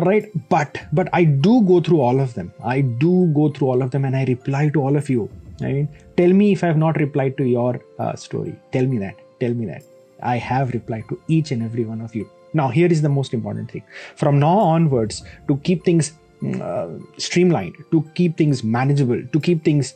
right 0.06 0.26
but 0.50 0.78
but 0.94 1.10
i 1.14 1.24
do 1.24 1.62
go 1.64 1.80
through 1.82 2.02
all 2.02 2.20
of 2.20 2.34
them. 2.34 2.54
I 2.64 2.82
do 2.82 3.32
go 3.34 3.50
through 3.50 3.70
all 3.70 3.82
of 3.82 3.92
them 3.92 4.06
and 4.06 4.16
i 4.16 4.26
reply 4.26 4.70
to 4.70 4.82
all 4.82 4.96
of 4.96 5.10
you. 5.10 5.30
I 5.62 5.72
mean 5.74 5.90
tell 6.16 6.34
me 6.34 6.52
if 6.52 6.64
i 6.64 6.68
have 6.68 6.78
not 6.78 6.98
replied 6.98 7.38
to 7.38 7.46
your 7.46 7.82
uh, 8.00 8.16
story. 8.16 8.56
Tell 8.72 8.86
me 8.86 8.98
that. 9.00 9.16
Tell 9.40 9.54
me 9.54 9.66
that. 9.66 9.84
I 10.22 10.38
have 10.38 10.74
replied 10.74 11.06
to 11.10 11.20
each 11.28 11.52
and 11.52 11.64
every 11.64 11.86
one 11.86 12.02
of 12.02 12.16
you. 12.16 12.30
Now 12.54 12.70
here 12.70 12.88
is 12.88 13.02
the 13.02 13.10
most 13.10 13.34
important 13.34 13.72
thing. 13.72 13.84
From 14.16 14.40
now 14.40 14.58
onwards 14.58 15.24
to 15.48 15.58
keep 15.58 15.84
things 15.84 16.14
mm, 16.42 16.62
uh, 16.62 17.04
streamlined 17.18 17.76
to 17.92 18.04
keep 18.16 18.38
things 18.38 18.64
manageable 18.64 19.22
to 19.34 19.40
keep 19.40 19.64
things 19.64 19.96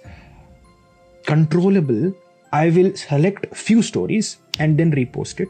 controllable 1.25 2.13
i 2.51 2.69
will 2.69 2.93
select 2.95 3.55
few 3.55 3.81
stories 3.81 4.37
and 4.59 4.77
then 4.77 4.91
repost 4.91 5.39
it 5.39 5.49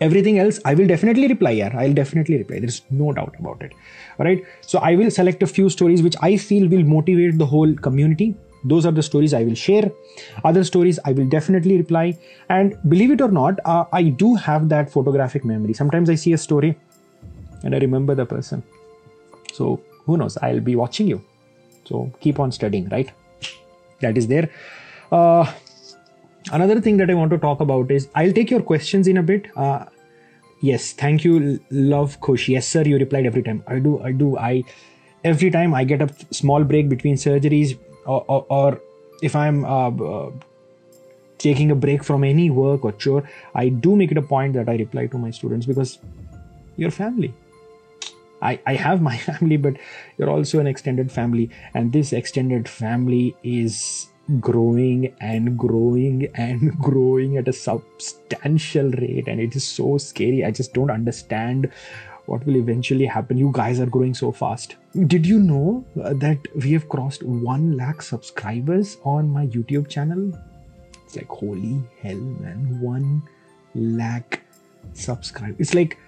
everything 0.00 0.38
else 0.38 0.60
i 0.64 0.74
will 0.74 0.86
definitely 0.86 1.28
reply 1.28 1.50
yeah 1.50 1.72
i'll 1.76 1.92
definitely 1.92 2.38
reply. 2.38 2.58
There's 2.60 2.82
no 2.90 3.12
doubt 3.12 3.34
about 3.38 3.62
it. 3.62 3.72
All 4.18 4.26
right 4.26 4.44
so 4.60 4.78
i 4.78 4.94
will 4.94 5.10
select 5.10 5.42
a 5.42 5.46
few 5.46 5.68
stories 5.68 6.02
which 6.02 6.16
i 6.20 6.36
feel 6.36 6.68
will 6.68 6.84
motivate 6.84 7.38
the 7.38 7.46
whole 7.46 7.74
community. 7.74 8.34
Those 8.64 8.86
are 8.86 8.92
the 8.92 9.02
stories 9.02 9.34
i 9.34 9.42
will 9.42 9.54
share. 9.54 9.90
Other 10.44 10.64
stories 10.64 10.98
i 11.04 11.12
will 11.12 11.28
definitely 11.28 11.78
reply. 11.78 12.18
And 12.48 12.76
believe 12.88 13.10
it 13.10 13.20
or 13.20 13.28
not 13.28 13.58
uh, 13.64 13.84
i 13.92 14.02
do 14.02 14.34
have 14.34 14.68
that 14.68 14.90
photographic 14.90 15.44
memory. 15.44 15.74
Sometimes 15.74 16.10
i 16.10 16.14
see 16.14 16.32
a 16.32 16.38
story 16.38 16.78
and 17.64 17.74
i 17.74 17.78
remember 17.78 18.14
the 18.14 18.26
person. 18.26 18.62
So 19.52 19.80
who 20.06 20.16
knows? 20.16 20.36
I'll 20.38 20.60
be 20.60 20.76
watching 20.76 21.08
you. 21.08 21.24
So 21.84 22.12
keep 22.20 22.38
on 22.38 22.52
studying 22.52 22.88
right? 22.88 23.10
That 24.00 24.16
is 24.16 24.28
there. 24.28 24.50
Uh, 25.10 25.50
another 26.52 26.80
thing 26.80 26.96
that 26.98 27.10
I 27.10 27.14
want 27.14 27.30
to 27.30 27.38
talk 27.38 27.60
about 27.60 27.90
is 27.90 28.08
I'll 28.14 28.32
take 28.32 28.50
your 28.50 28.62
questions 28.62 29.06
in 29.08 29.16
a 29.16 29.22
bit. 29.22 29.46
Uh, 29.56 29.86
yes, 30.60 30.92
thank 30.92 31.24
you, 31.24 31.60
love 31.70 32.20
Kush. 32.20 32.48
Yes, 32.48 32.68
sir, 32.68 32.82
you 32.82 32.98
replied 32.98 33.26
every 33.26 33.42
time. 33.42 33.62
I 33.66 33.78
do, 33.78 34.00
I 34.02 34.12
do. 34.12 34.36
I 34.36 34.64
every 35.24 35.50
time 35.50 35.74
I 35.74 35.84
get 35.84 36.02
a 36.02 36.08
small 36.30 36.64
break 36.64 36.88
between 36.88 37.16
surgeries, 37.16 37.78
or, 38.06 38.24
or, 38.28 38.46
or 38.48 38.80
if 39.22 39.34
I'm 39.36 39.64
uh, 39.64 39.90
uh, 39.90 40.30
taking 41.38 41.70
a 41.70 41.74
break 41.74 42.04
from 42.04 42.24
any 42.24 42.50
work 42.50 42.84
or 42.84 42.92
chore, 42.92 43.28
I 43.54 43.68
do 43.68 43.96
make 43.96 44.12
it 44.12 44.18
a 44.18 44.22
point 44.22 44.54
that 44.54 44.68
I 44.68 44.76
reply 44.76 45.06
to 45.06 45.18
my 45.18 45.30
students 45.30 45.66
because 45.66 45.98
you're 46.76 46.90
family. 46.90 47.34
I, 48.40 48.60
I 48.66 48.74
have 48.74 49.02
my 49.02 49.16
family, 49.30 49.56
but 49.56 49.74
you're 50.16 50.30
also 50.30 50.60
an 50.60 50.66
extended 50.66 51.10
family, 51.10 51.50
and 51.74 51.92
this 51.92 52.12
extended 52.12 52.68
family 52.68 53.36
is 53.42 54.08
growing 54.40 55.14
and 55.20 55.56
growing 55.56 56.28
and 56.34 56.78
growing 56.88 57.36
at 57.36 57.48
a 57.48 57.52
substantial 57.52 58.90
rate 58.90 59.26
and 59.26 59.40
it 59.40 59.56
is 59.56 59.66
so 59.66 59.98
scary. 59.98 60.44
I 60.44 60.50
just 60.50 60.74
don't 60.74 60.90
understand 60.90 61.70
what 62.26 62.44
will 62.44 62.56
eventually 62.56 63.06
happen. 63.06 63.38
You 63.38 63.50
guys 63.52 63.80
are 63.80 63.86
growing 63.86 64.14
so 64.14 64.30
fast. 64.32 64.76
Did 65.06 65.24
you 65.26 65.38
know 65.38 65.84
uh, 66.02 66.12
that 66.14 66.38
we 66.54 66.72
have 66.72 66.88
crossed 66.88 67.22
1 67.22 67.76
lakh 67.76 68.02
subscribers 68.02 68.98
on 69.04 69.30
my 69.30 69.46
youtube 69.46 69.88
channel? 69.88 70.32
It's 71.06 71.16
like 71.16 71.28
holy 71.28 71.82
hell 72.02 72.16
man. 72.16 72.80
1 72.80 73.22
lakh 73.74 74.42
subscribe 74.94 75.54
it's 75.58 75.74
like 75.74 75.98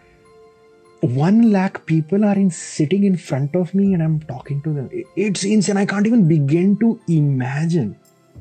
1 1.00 1.52
lakh 1.52 1.84
people 1.86 2.24
are 2.24 2.34
in 2.34 2.50
sitting 2.50 3.04
in 3.04 3.16
front 3.16 3.54
of 3.54 3.74
me 3.74 3.94
and 3.94 4.02
i'm 4.02 4.20
talking 4.20 4.60
to 4.62 4.72
them. 4.74 4.90
It's 5.16 5.44
insane. 5.44 5.78
I 5.78 5.86
can't 5.86 6.06
even 6.06 6.28
begin 6.28 6.78
to 6.80 7.00
imagine 7.08 7.96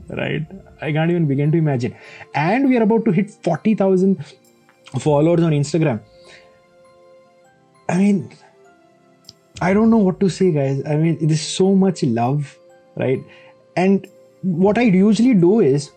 right? 0.10 0.46
I 0.82 0.92
can't 0.92 1.12
even 1.12 1.28
begin 1.28 1.52
to 1.52 1.58
imagine. 1.58 1.96
And 2.34 2.70
we 2.70 2.78
are 2.78 2.84
about 2.84 3.06
to 3.06 3.12
hit 3.12 3.30
40,000 3.30 4.24
followers 5.00 5.44
on 5.44 5.52
Instagram. 5.52 6.02
I 7.88 7.98
mean, 7.98 8.32
I 9.62 9.74
don't 9.74 9.90
know 9.90 9.98
what 9.98 10.20
to 10.20 10.30
say, 10.30 10.52
guys. 10.52 10.82
I 10.86 10.96
mean, 10.96 11.18
there's 11.26 11.42
so 11.42 11.76
much 11.76 12.04
love, 12.04 12.58
right? 12.96 13.20
And 13.76 14.08
what 14.42 14.78
I 14.78 14.84
usually 14.84 15.34
do 15.34 15.60
is 15.60 15.92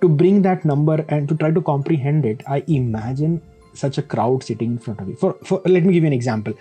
to 0.00 0.08
bring 0.08 0.42
that 0.42 0.64
number 0.64 1.04
and 1.08 1.28
to 1.28 1.34
try 1.34 1.50
to 1.50 1.60
comprehend 1.60 2.26
it. 2.26 2.42
I 2.46 2.62
imagine 2.66 3.42
such 3.74 3.98
a 3.98 4.02
crowd 4.02 4.42
sitting 4.42 4.72
in 4.72 4.78
front 4.78 5.00
of 5.00 5.08
me. 5.08 5.14
For, 5.14 5.34
for 5.44 5.60
let 5.64 5.84
me 5.84 5.92
give 5.92 6.02
you 6.02 6.08
an 6.08 6.12
example. 6.12 6.52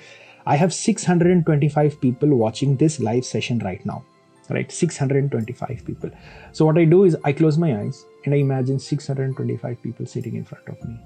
I 0.45 0.55
have 0.55 0.73
625 0.73 1.99
people 1.99 2.29
watching 2.35 2.77
this 2.77 2.99
live 2.99 3.25
session 3.25 3.59
right 3.59 3.83
now 3.85 4.05
right? 4.49 4.71
625 4.71 5.83
people. 5.85 6.09
So 6.51 6.65
what 6.65 6.77
i 6.77 6.85
do 6.85 7.03
is 7.03 7.17
i 7.23 7.31
close 7.31 7.57
my 7.57 7.77
eyes 7.79 8.05
and 8.25 8.33
i 8.33 8.37
imagine 8.37 8.79
625 8.79 9.81
people 9.81 10.05
sitting 10.05 10.35
in 10.35 10.45
front 10.45 10.67
of 10.67 10.83
me. 10.87 10.99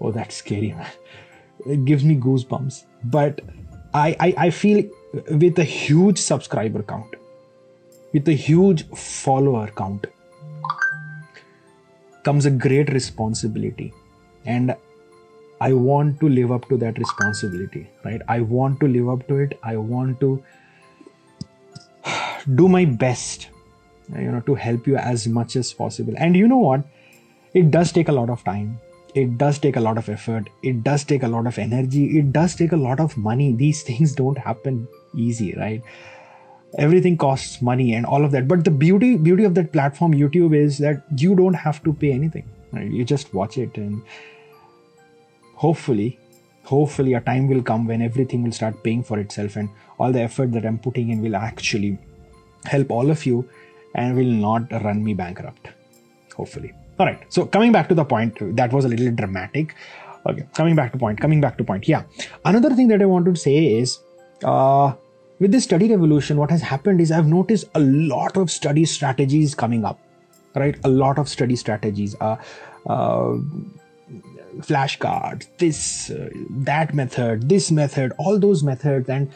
Oh 0.00 0.10
that's 0.10 0.36
scary 0.36 0.72
man. 0.72 0.90
It 1.66 1.84
gives 1.84 2.04
me 2.04 2.16
goosebumps. 2.16 2.84
But 3.04 3.40
i 3.94 4.16
i, 4.20 4.34
I 4.46 4.50
feel 4.50 4.84
with 5.30 5.58
a 5.58 5.64
huge 5.64 6.18
subscriber 6.18 6.82
count 6.82 7.14
with 8.12 8.28
a 8.28 8.32
huge 8.32 8.88
follower 8.90 9.68
count 9.76 10.06
comes 12.24 12.46
a 12.46 12.50
great 12.50 12.92
responsibility. 12.92 13.92
And 14.44 14.76
i 15.64 15.72
want 15.72 16.18
to 16.20 16.28
live 16.28 16.50
up 16.54 16.68
to 16.68 16.76
that 16.76 16.98
responsibility 16.98 17.88
right? 18.04 18.20
I 18.28 18.40
want 18.40 18.78
to 18.80 18.88
live 18.88 19.08
up 19.08 19.26
to 19.28 19.36
it. 19.36 19.58
I 19.62 19.76
want 19.76 20.20
to 20.20 20.42
do 22.54 22.68
my 22.68 22.84
best 22.84 23.48
you 24.14 24.30
know 24.30 24.40
to 24.40 24.54
help 24.54 24.86
you 24.86 24.96
as 24.96 25.26
much 25.26 25.56
as 25.56 25.72
possible. 25.72 26.14
And 26.16 26.36
you 26.36 26.48
know 26.48 26.58
what? 26.58 26.84
It 27.54 27.70
does 27.70 27.92
take 27.92 28.08
a 28.08 28.12
lot 28.12 28.30
of 28.30 28.44
time. 28.44 28.78
It 29.14 29.38
does 29.38 29.58
take 29.58 29.76
a 29.76 29.80
lot 29.80 29.96
of 29.96 30.08
effort. 30.08 30.50
It 30.62 30.84
does 30.84 31.02
take 31.04 31.22
a 31.22 31.28
lot 31.28 31.46
of 31.46 31.58
energy. 31.58 32.18
It 32.18 32.32
does 32.32 32.54
take 32.54 32.72
a 32.72 32.76
lot 32.76 33.00
of 33.00 33.16
money. 33.16 33.52
These 33.52 33.82
things 33.82 34.14
don't 34.14 34.38
happen 34.38 34.86
easy 35.14 35.54
right? 35.54 35.82
Everything 36.78 37.16
costs 37.16 37.62
money 37.62 37.94
and 37.94 38.04
all 38.04 38.24
of 38.24 38.32
that. 38.32 38.46
But 38.46 38.64
the 38.64 38.70
beauty 38.70 39.16
beauty 39.16 39.44
of 39.44 39.54
that 39.54 39.72
platform 39.72 40.12
youtube 40.12 40.54
is 40.54 40.78
that 40.78 41.02
you 41.16 41.34
don't 41.34 41.54
have 41.54 41.82
to 41.84 41.92
pay 41.92 42.12
anything 42.12 42.44
right? 42.72 42.90
you 42.90 43.04
just 43.04 43.32
watch 43.32 43.58
it 43.58 43.76
and 43.76 44.02
hopefully 45.54 46.18
hopefully 46.64 47.14
a 47.14 47.20
time 47.20 47.46
will 47.48 47.62
come 47.62 47.86
when 47.86 48.02
everything 48.02 48.42
will 48.42 48.52
start 48.52 48.82
paying 48.82 49.02
for 49.02 49.18
itself 49.18 49.56
and 49.56 49.68
all 49.98 50.12
the 50.12 50.20
effort 50.20 50.52
that 50.52 50.66
i'm 50.66 50.78
putting 50.78 51.10
in 51.10 51.22
will 51.22 51.36
actually 51.36 51.96
help 52.66 52.90
all 52.90 53.10
of 53.10 53.24
you 53.26 53.48
and 53.94 54.16
will 54.16 54.34
not 54.46 54.70
run 54.84 55.02
me 55.02 55.14
bankrupt. 55.14 55.68
Hopefully. 56.34 56.72
All 56.98 57.06
right 57.06 57.24
so 57.28 57.46
coming 57.46 57.72
back 57.72 57.88
to 57.88 57.94
the 57.94 58.04
point 58.04 58.38
that 58.56 58.72
was 58.72 58.84
a 58.84 58.88
little 58.88 59.10
dramatic. 59.10 59.74
Okay 60.26 60.46
coming 60.54 60.74
back 60.74 60.92
to 60.92 60.98
point 60.98 61.20
coming 61.20 61.40
back 61.40 61.58
to 61.58 61.64
point 61.64 61.88
yeah. 61.88 62.02
Another 62.44 62.74
thing 62.74 62.88
that 62.88 63.02
i 63.02 63.06
want 63.06 63.26
to 63.26 63.36
say 63.36 63.56
is 63.78 63.98
uh, 64.44 64.92
with 65.38 65.52
this 65.52 65.64
study 65.64 65.88
revolution 65.88 66.36
what 66.36 66.50
has 66.50 66.62
happened 66.62 67.00
is 67.00 67.12
i've 67.12 67.26
noticed 67.26 67.66
a 67.74 67.80
lot 67.80 68.36
of 68.36 68.50
study 68.50 68.84
strategies 68.84 69.54
coming 69.54 69.84
up 69.84 70.00
right? 70.56 70.76
A 70.84 70.88
lot 70.88 71.18
of 71.18 71.28
study 71.28 71.56
strategies 71.56 72.16
uh, 72.20 72.36
uh, 72.86 73.36
flashcards 74.68 75.46
this 75.58 76.10
uh, 76.10 76.30
that 76.50 76.94
method 76.94 77.48
this 77.48 77.70
method 77.70 78.12
all 78.18 78.38
those 78.38 78.62
methods 78.62 79.08
and 79.10 79.30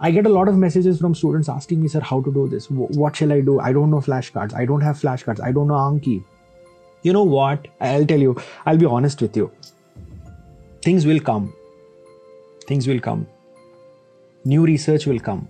I 0.00 0.12
get 0.12 0.26
a 0.26 0.28
lot 0.28 0.48
of 0.48 0.56
messages 0.56 1.00
from 1.00 1.14
students 1.14 1.48
asking 1.48 1.82
me, 1.82 1.88
sir, 1.88 2.00
how 2.00 2.20
to 2.22 2.32
do 2.32 2.48
this? 2.48 2.70
What 2.70 3.16
shall 3.16 3.32
I 3.32 3.40
do? 3.40 3.58
I 3.58 3.72
don't 3.72 3.90
know 3.90 3.98
flashcards. 3.98 4.54
I 4.54 4.64
don't 4.64 4.80
have 4.80 4.96
flashcards. 4.96 5.42
I 5.42 5.50
don't 5.50 5.66
know 5.66 5.74
Anki. 5.74 6.22
You 7.02 7.12
know 7.12 7.24
what? 7.24 7.66
I'll 7.80 8.06
tell 8.06 8.20
you. 8.20 8.36
I'll 8.64 8.76
be 8.76 8.86
honest 8.86 9.20
with 9.20 9.36
you. 9.36 9.50
Things 10.82 11.04
will 11.04 11.18
come. 11.18 11.52
Things 12.68 12.86
will 12.86 13.00
come. 13.00 13.26
New 14.44 14.64
research 14.64 15.06
will 15.06 15.18
come. 15.18 15.48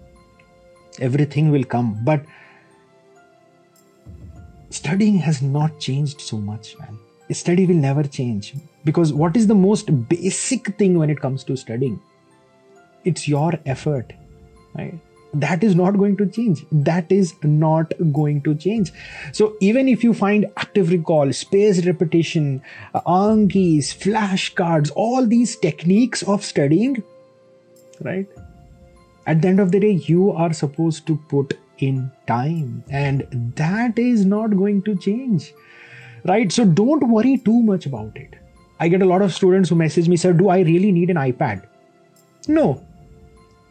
Everything 0.98 1.50
will 1.50 1.64
come. 1.64 1.98
But 2.02 2.24
studying 4.70 5.18
has 5.18 5.42
not 5.42 5.78
changed 5.78 6.22
so 6.22 6.38
much, 6.38 6.74
man. 6.78 6.98
Study 7.32 7.66
will 7.66 7.74
never 7.74 8.02
change. 8.02 8.54
Because 8.84 9.12
what 9.12 9.36
is 9.36 9.46
the 9.46 9.54
most 9.54 10.08
basic 10.08 10.78
thing 10.78 10.98
when 10.98 11.10
it 11.10 11.20
comes 11.20 11.44
to 11.44 11.56
studying? 11.56 12.00
It's 13.04 13.28
your 13.28 13.52
effort 13.66 14.14
right. 14.78 14.98
That 15.34 15.62
is 15.62 15.74
not 15.74 15.98
going 15.98 16.16
to 16.16 16.26
change. 16.26 16.64
That 16.72 17.12
is 17.12 17.34
not 17.42 17.92
going 18.12 18.42
to 18.42 18.54
change. 18.54 18.92
So 19.32 19.56
even 19.60 19.86
if 19.86 20.02
you 20.02 20.14
find 20.14 20.46
active 20.56 20.90
recall 20.90 21.32
spaced 21.32 21.84
repetition 21.84 22.62
uh, 22.94 23.02
ankis 23.02 23.92
flashcards 24.04 24.90
all 24.94 25.26
these 25.26 25.56
techniques 25.56 26.22
of 26.22 26.44
studying 26.44 27.02
right 28.00 28.26
at 29.26 29.42
the 29.42 29.48
end 29.48 29.60
of 29.60 29.70
the 29.70 29.80
day 29.80 30.00
you 30.06 30.32
are 30.32 30.52
supposed 30.52 31.06
to 31.08 31.16
put 31.28 31.58
in 31.78 32.10
time. 32.26 32.82
And 32.90 33.52
that 33.56 33.98
is 33.98 34.24
not 34.24 34.56
going 34.56 34.82
to 34.82 34.96
change. 34.96 35.52
Right? 36.24 36.50
So 36.50 36.64
don't 36.64 37.08
worry 37.08 37.38
too 37.38 37.62
much 37.62 37.86
about 37.86 38.16
it. 38.16 38.34
I 38.80 38.88
get 38.88 39.02
a 39.02 39.06
lot 39.06 39.22
of 39.22 39.32
students 39.32 39.68
who 39.68 39.74
message 39.76 40.08
me 40.08 40.16
sir 40.16 40.32
do 40.32 40.48
i 40.48 40.60
really 40.60 40.92
need 40.92 41.10
an 41.10 41.16
ipad? 41.16 41.64
No 42.46 42.87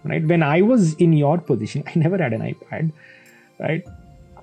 right? 0.04 0.26
When 0.26 0.44
i 0.44 0.62
was 0.62 0.94
in 0.96 1.14
your 1.14 1.38
position 1.38 1.84
i 1.88 2.00
never 2.00 2.18
had 2.18 2.34
an 2.34 2.42
ipad 2.42 2.92
right? 3.60 3.84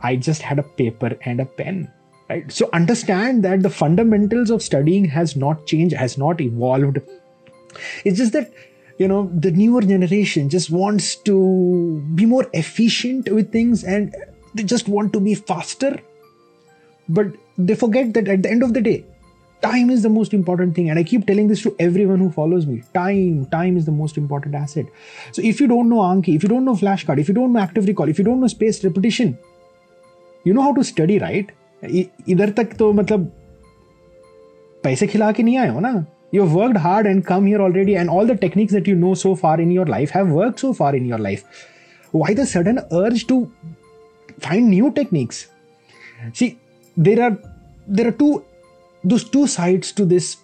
I 0.02 0.16
just 0.16 0.42
had 0.42 0.58
a 0.58 0.62
paper 0.62 1.16
and 1.22 1.40
a 1.40 1.46
pen 1.46 1.90
right? 2.28 2.50
So 2.50 2.68
understand 2.72 3.44
that 3.44 3.62
the 3.62 3.70
fundamentals 3.70 4.50
of 4.50 4.62
studying 4.62 5.04
has 5.06 5.36
not 5.36 5.66
changed 5.66 5.94
has 5.94 6.16
not 6.18 6.40
evolved. 6.40 6.98
It's 8.04 8.18
just 8.18 8.32
that 8.32 8.52
you 8.98 9.08
know 9.08 9.30
the 9.34 9.50
newer 9.50 9.82
generation 9.82 10.48
just 10.48 10.70
wants 10.70 11.16
to 11.16 12.02
be 12.14 12.26
more 12.26 12.46
efficient 12.52 13.28
with 13.28 13.52
things 13.52 13.84
and 13.84 14.14
they 14.54 14.62
just 14.62 14.88
want 14.88 15.12
to 15.12 15.20
be 15.20 15.34
faster. 15.34 15.98
But 17.08 17.26
they 17.58 17.74
forget 17.74 18.14
that 18.14 18.28
at 18.28 18.42
the 18.42 18.50
end 18.50 18.62
of 18.62 18.74
the 18.74 18.80
day 18.80 19.04
time 19.61 19.89
is 19.89 20.03
the 20.03 20.09
most 20.09 20.33
important 20.33 20.75
thing 20.75 20.89
and 20.89 20.99
i 20.99 21.03
keep 21.03 21.25
telling 21.27 21.47
this 21.47 21.61
to 21.61 21.75
everyone 21.79 22.19
who 22.19 22.29
follows 22.31 22.65
me 22.65 22.81
time 22.93 23.45
time 23.53 23.77
is 23.77 23.85
the 23.85 23.95
most 24.01 24.17
important 24.17 24.55
asset 24.55 24.85
so 25.31 25.41
if 25.51 25.59
you 25.61 25.67
don't 25.67 25.89
know 25.89 26.03
anki 26.09 26.35
if 26.35 26.43
you 26.43 26.49
don't 26.49 26.65
know 26.65 26.75
flashcard 26.83 27.19
if 27.19 27.27
you 27.27 27.35
don't 27.39 27.53
know 27.53 27.59
active 27.59 27.89
recall 27.91 28.13
if 28.13 28.21
you 28.21 28.25
don't 28.29 28.39
know 28.39 28.51
spaced 28.53 28.83
repetition 28.83 29.37
you 30.45 30.53
know 30.53 30.61
how 30.61 30.73
to 30.73 30.83
study 30.91 31.19
right 31.19 31.55
इधर 31.81 32.49
तक 32.55 32.73
तो 32.79 32.91
मतलब 32.93 33.31
पैसे 34.83 35.07
खिला 35.07 35.31
के 35.31 35.43
नहीं 35.43 35.57
आए 35.57 35.69
हो 35.73 35.79
ना 35.79 36.05
you 36.31 36.41
have 36.41 36.53
worked 36.53 36.77
hard 36.85 37.07
and 37.11 37.25
come 37.27 37.45
here 37.45 37.61
already 37.67 37.95
and 37.99 38.09
all 38.15 38.27
the 38.31 38.35
techniques 38.41 38.73
that 38.77 38.87
you 38.87 38.95
know 38.95 39.13
so 39.21 39.35
far 39.35 39.59
in 39.61 39.71
your 39.75 39.85
life 39.85 40.11
have 40.17 40.33
worked 40.39 40.59
so 40.59 40.73
far 40.79 40.89
in 40.95 41.07
your 41.11 41.19
life 41.27 41.69
why 42.11 42.33
the 42.39 42.45
sudden 42.51 42.81
urge 42.99 43.25
to 43.31 43.37
find 44.47 44.69
new 44.73 44.91
techniques 44.99 45.39
see 46.41 46.49
there 47.09 47.23
are 47.27 47.33
there 47.87 48.07
are 48.11 48.17
two 48.21 48.31
those 49.04 49.24
two 49.24 49.46
sides 49.46 49.92
to 49.92 50.04
this 50.04 50.38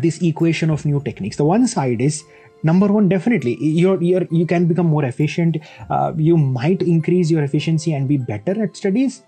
this 0.00 0.22
equation 0.22 0.70
of 0.70 0.84
new 0.84 1.00
techniques. 1.02 1.36
The 1.36 1.44
one 1.44 1.66
side 1.66 2.00
is 2.00 2.22
number 2.62 2.86
one 2.86 3.08
definitely 3.08 3.56
you're, 3.60 4.00
you're 4.02 4.26
you 4.30 4.46
can 4.46 4.66
become 4.66 4.86
more 4.86 5.04
efficient. 5.04 5.56
Uh, 5.88 6.12
you 6.16 6.36
might 6.36 6.82
increase 6.82 7.30
your 7.30 7.42
efficiency 7.42 7.94
and 7.94 8.06
be 8.06 8.16
better 8.16 8.62
at 8.62 8.76
studies. 8.76 9.22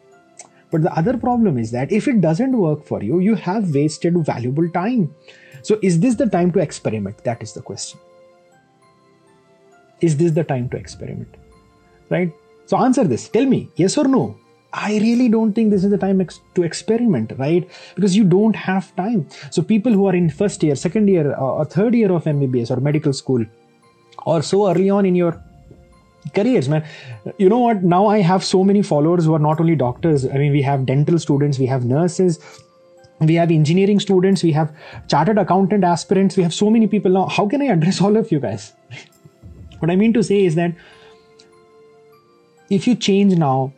But 0.71 0.83
the 0.83 0.93
other 0.97 1.17
problem 1.19 1.59
is 1.59 1.71
that 1.73 1.93
if 1.93 2.09
it 2.09 2.21
doesn't 2.21 2.57
work 2.57 2.85
for 2.85 3.03
you 3.03 3.19
you 3.19 3.35
have 3.35 3.75
wasted 3.75 4.17
valuable 4.25 4.69
time. 4.71 5.15
So 5.63 5.79
is 5.83 6.01
this 6.01 6.15
the 6.17 6.27
time 6.27 6.53
to 6.53 6.61
experiment? 6.61 7.25
That 7.25 7.43
is 7.43 7.53
the 7.53 7.63
question. 7.63 7.99
Is 10.01 10.17
this 10.17 10.33
the 10.33 10.45
time 10.45 10.69
to 10.71 10.77
experiment? 10.77 11.37
Right? 12.11 12.33
So 12.67 12.77
answer 12.77 13.05
this. 13.05 13.29
Tell 13.29 13.47
me 13.47 13.69
yes 13.77 13.97
or 13.99 14.05
no 14.05 14.37
I 14.73 14.99
really 14.99 15.29
don't 15.29 15.53
think 15.53 15.71
this 15.71 15.85
is 15.85 15.91
the 15.91 15.99
time 15.99 16.21
ex- 16.21 16.41
to 16.55 16.63
experiment, 16.63 17.33
right? 17.37 17.69
Because 17.95 18.17
you 18.17 18.25
don't 18.25 18.57
have 18.57 18.95
time. 18.97 19.29
So 19.51 19.63
people 19.63 19.93
who 19.93 20.07
are 20.07 20.15
in 20.15 20.31
first 20.31 20.63
year, 20.63 20.75
second 20.75 21.09
year, 21.09 21.35
uh, 21.35 21.41
or 21.41 21.65
third 21.65 21.95
year 21.95 22.11
of 22.11 22.25
MBBS 22.25 22.71
or 22.71 22.81
medical 22.81 23.13
school, 23.13 23.45
or 24.25 24.43
so 24.43 24.71
early 24.71 24.89
on 24.89 25.05
in 25.05 25.15
your 25.15 25.43
careers, 26.35 26.69
man. 26.69 26.85
You 27.37 27.49
know 27.49 27.59
what? 27.59 27.83
Now 27.83 28.07
I 28.07 28.21
have 28.21 28.43
so 28.43 28.65
many 28.65 28.83
followers 28.83 29.27
who 29.27 29.35
are 29.35 29.39
not 29.39 29.61
only 29.61 29.77
doctors. 29.77 30.25
I 30.25 30.39
mean, 30.39 30.53
we 30.53 30.63
have 30.63 30.87
dental 30.87 31.19
students, 31.19 31.59
we 31.59 31.67
have 31.67 31.85
nurses, 31.85 32.39
we 33.21 33.35
have 33.35 33.51
engineering 33.51 34.01
students, 34.01 34.43
we 34.43 34.53
have 34.53 34.75
chartered 35.09 35.37
accountant 35.37 35.85
aspirants, 35.85 36.37
we 36.37 36.43
have 36.43 36.55
so 36.55 36.71
many 36.71 36.87
people 36.87 37.11
now. 37.11 37.27
How 37.27 37.47
can 37.47 37.61
I 37.61 37.67
address 37.67 38.01
all 38.01 38.17
of 38.17 38.33
you 38.33 38.41
guys? 38.41 38.73
what 39.81 39.91
I 39.91 39.97
mean 39.97 40.15
to 40.15 40.23
say 40.23 40.45
is 40.45 40.55
that 40.55 40.73
if 42.71 42.87
you 42.87 42.95
change 42.95 43.37
now, 43.37 43.75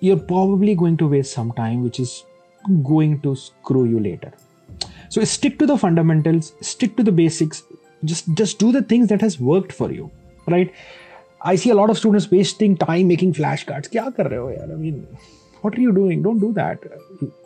you're 0.00 0.18
probably 0.18 0.74
going 0.74 0.96
to 0.98 1.08
waste 1.08 1.32
some 1.32 1.52
time, 1.52 1.82
which 1.82 2.00
is 2.00 2.24
going 2.84 3.20
to 3.22 3.34
screw 3.36 3.84
you 3.84 4.00
later. 4.00 4.32
So 5.08 5.24
stick 5.24 5.58
to 5.58 5.66
the 5.66 5.78
fundamentals, 5.78 6.52
stick 6.60 6.96
to 6.96 7.02
the 7.02 7.12
basics, 7.12 7.62
just 8.04 8.32
just 8.34 8.58
do 8.58 8.70
the 8.72 8.82
things 8.82 9.08
that 9.08 9.20
has 9.20 9.40
worked 9.40 9.72
for 9.72 9.90
you, 9.90 10.10
right? 10.46 10.72
I 11.42 11.56
see 11.56 11.70
a 11.70 11.74
lot 11.74 11.90
of 11.90 11.98
students 11.98 12.30
wasting 12.30 12.76
time 12.76 13.08
making 13.08 13.34
flashcards. 13.34 13.88
Kya 13.88 14.14
kar 14.14 14.26
rahe 14.26 14.38
ho, 14.38 14.48
yaar? 14.54 14.72
I 14.72 14.76
mean, 14.76 15.06
what 15.62 15.76
are 15.76 15.80
you 15.80 15.92
doing 15.92 16.22
don't 16.22 16.38
do 16.38 16.52
that 16.52 16.78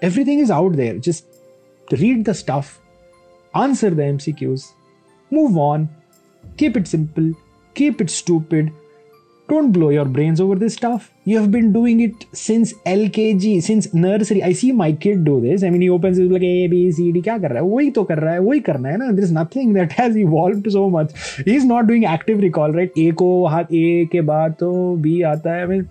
everything 0.02 0.38
is 0.38 0.50
out 0.50 0.76
there 0.80 0.98
just 0.98 1.24
read 2.02 2.24
the 2.24 2.34
stuff 2.34 2.78
answer 3.54 3.90
the 3.90 4.02
mcqs 4.02 4.68
move 5.30 5.56
on 5.56 5.88
keep 6.56 6.76
it 6.76 6.86
simple 6.86 7.32
keep 7.74 8.00
it 8.00 8.10
stupid 8.10 8.72
don't 9.49 9.71
blow 9.71 9.89
your 9.89 10.05
brains 10.05 10.41
over 10.41 10.55
this 10.55 10.73
stuff. 10.73 11.09
You 11.23 11.37
have 11.39 11.51
been 11.51 11.71
doing 11.71 12.01
it 12.01 12.25
since 12.33 12.73
LKG, 12.85 13.63
since 13.63 13.93
nursery. 13.93 14.43
I 14.43 14.51
see 14.51 14.71
my 14.71 14.91
kid 14.91 15.23
do 15.23 15.39
this. 15.41 15.63
I 15.63 15.69
mean, 15.69 15.81
he 15.81 15.89
opens 15.89 16.17
it 16.17 16.31
like 16.31 16.43
A, 16.43 16.67
B, 16.67 16.91
C, 16.91 17.11
D. 17.13 17.21
क्या 17.21 17.37
कर 17.37 17.49
रहा 17.49 17.63
है 17.63 17.69
वही 17.69 17.91
तो 17.91 18.03
कर 18.03 18.19
रहा 18.19 18.33
है 18.33 18.39
वही 18.39 18.59
करना 18.69 18.89
है 18.89 18.97
ना 18.97 19.09
There 19.15 19.27
is 19.29 19.31
nothing 19.31 19.73
that 19.79 19.95
has 19.99 20.17
evolved 20.17 20.71
so 20.77 20.89
much. 20.89 21.15
He 21.45 21.55
is 21.55 21.65
not 21.71 21.87
doing 21.87 22.05
active 22.17 22.43
recall, 22.47 22.77
right? 22.79 22.99
A 23.05 23.11
को 23.23 23.29
हाथ 23.55 23.73
A 23.81 24.05
के 24.11 24.21
बाद 24.31 24.55
तो 24.59 24.71
B 25.05 25.23
आता 25.31 25.55
है. 25.55 25.63
I 25.63 25.69
mean, 25.73 25.87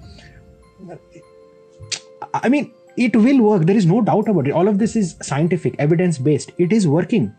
I 2.35 2.49
mean, 2.49 2.71
it 2.97 3.17
will 3.17 3.43
work. 3.49 3.67
There 3.67 3.77
is 3.77 3.87
no 3.87 4.03
doubt 4.03 4.29
about 4.29 4.47
it. 4.47 4.53
All 4.53 4.69
of 4.69 4.79
this 4.79 4.97
is 4.97 5.17
scientific, 5.23 5.75
evidence 5.79 6.19
based. 6.19 6.53
It 6.59 6.73
is 6.73 6.87
working. 6.87 7.33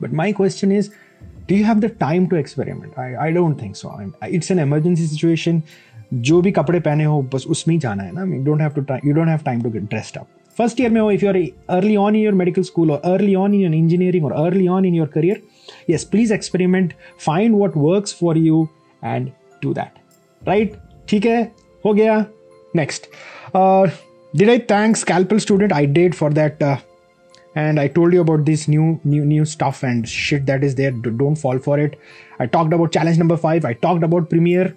But 0.00 0.12
my 0.12 0.32
question 0.32 0.72
is, 0.72 0.90
do 1.48 1.56
you 1.56 1.64
have 1.64 1.80
the 1.80 1.90
time 2.04 2.28
to 2.28 2.36
experiment 2.36 2.98
i, 2.98 3.08
I 3.26 3.32
don't 3.32 3.58
think 3.62 3.76
so 3.76 3.90
it's 4.22 4.50
an 4.50 4.62
emergency 4.68 5.08
situation 5.14 5.60
जो 6.14 6.40
भी 6.42 6.50
कपड़े 6.52 6.78
पहने 6.80 7.04
हो 7.04 7.20
बस 7.34 7.44
उसमें 7.50 7.74
ही 7.74 7.78
जाना 7.80 8.02
है 8.02 8.12
ना 8.14 8.24
you 8.34 8.42
don't 8.44 8.60
have 8.60 8.70
to 8.70 8.82
you 9.04 9.12
don't 9.14 9.28
have 9.28 9.38
time 9.44 9.62
to 9.62 9.70
get 9.70 9.82
dressed 9.90 10.16
up 10.18 10.26
first 10.58 10.80
year 10.80 10.90
में 10.90 11.00
हो 11.00 11.10
if 11.10 11.22
you 11.22 11.28
are 11.28 11.36
early 11.76 11.96
on 11.96 12.16
in 12.16 12.22
your 12.22 12.34
medical 12.34 12.62
school 12.62 12.90
और 12.90 13.00
early 13.12 13.34
on 13.34 13.54
in 13.54 13.60
your 13.60 13.74
engineering 13.74 14.24
और 14.24 14.32
early 14.44 14.68
on 14.68 14.84
in 14.84 14.94
your 14.94 15.06
career 15.14 15.42
yes 15.90 16.04
please 16.04 16.30
experiment 16.30 16.92
find 17.18 17.58
what 17.60 17.76
works 17.76 18.12
for 18.12 18.36
you 18.36 18.68
and 19.02 19.32
do 19.62 19.74
that 19.74 20.00
right 20.42 20.74
ठीक 21.08 21.26
है 21.26 21.42
हो 21.84 21.92
गया 21.94 22.24
next 22.76 23.08
uh, 23.54 23.88
did 24.34 24.50
I 24.54 24.58
thank 24.72 24.96
scalpel 24.96 25.40
student 25.46 25.72
I 25.72 25.84
did 25.98 26.16
for 26.20 26.30
that 26.40 26.62
uh, 26.62 26.76
and 27.55 27.79
i 27.79 27.87
told 27.87 28.13
you 28.13 28.21
about 28.21 28.45
this 28.45 28.67
new 28.67 28.99
new 29.03 29.25
new 29.25 29.45
stuff 29.45 29.83
and 29.83 30.07
shit 30.07 30.45
that 30.45 30.63
is 30.63 30.75
there. 30.75 30.91
Don't 30.91 31.35
fall 31.35 31.57
for 31.57 31.79
it. 31.79 31.99
I 32.39 32.45
talked 32.45 32.73
about 32.73 32.91
challenge 32.91 33.17
number 33.17 33.37
5 33.37 33.65
i 33.65 33.73
talked 33.73 34.03
about 34.03 34.29
premiere. 34.29 34.75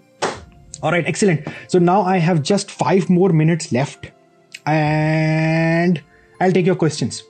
All 0.83 0.91
right 0.91 1.07
excellent. 1.07 1.47
So 1.69 1.79
now 1.79 2.03
i 2.03 2.17
have 2.17 2.43
just 2.43 2.71
5 2.71 3.11
more 3.11 3.31
minutes 3.31 3.73
left. 3.73 4.11
And 4.67 6.03
i'll 6.41 6.53
take 6.53 6.67
your 6.67 6.77
questions. 6.77 7.23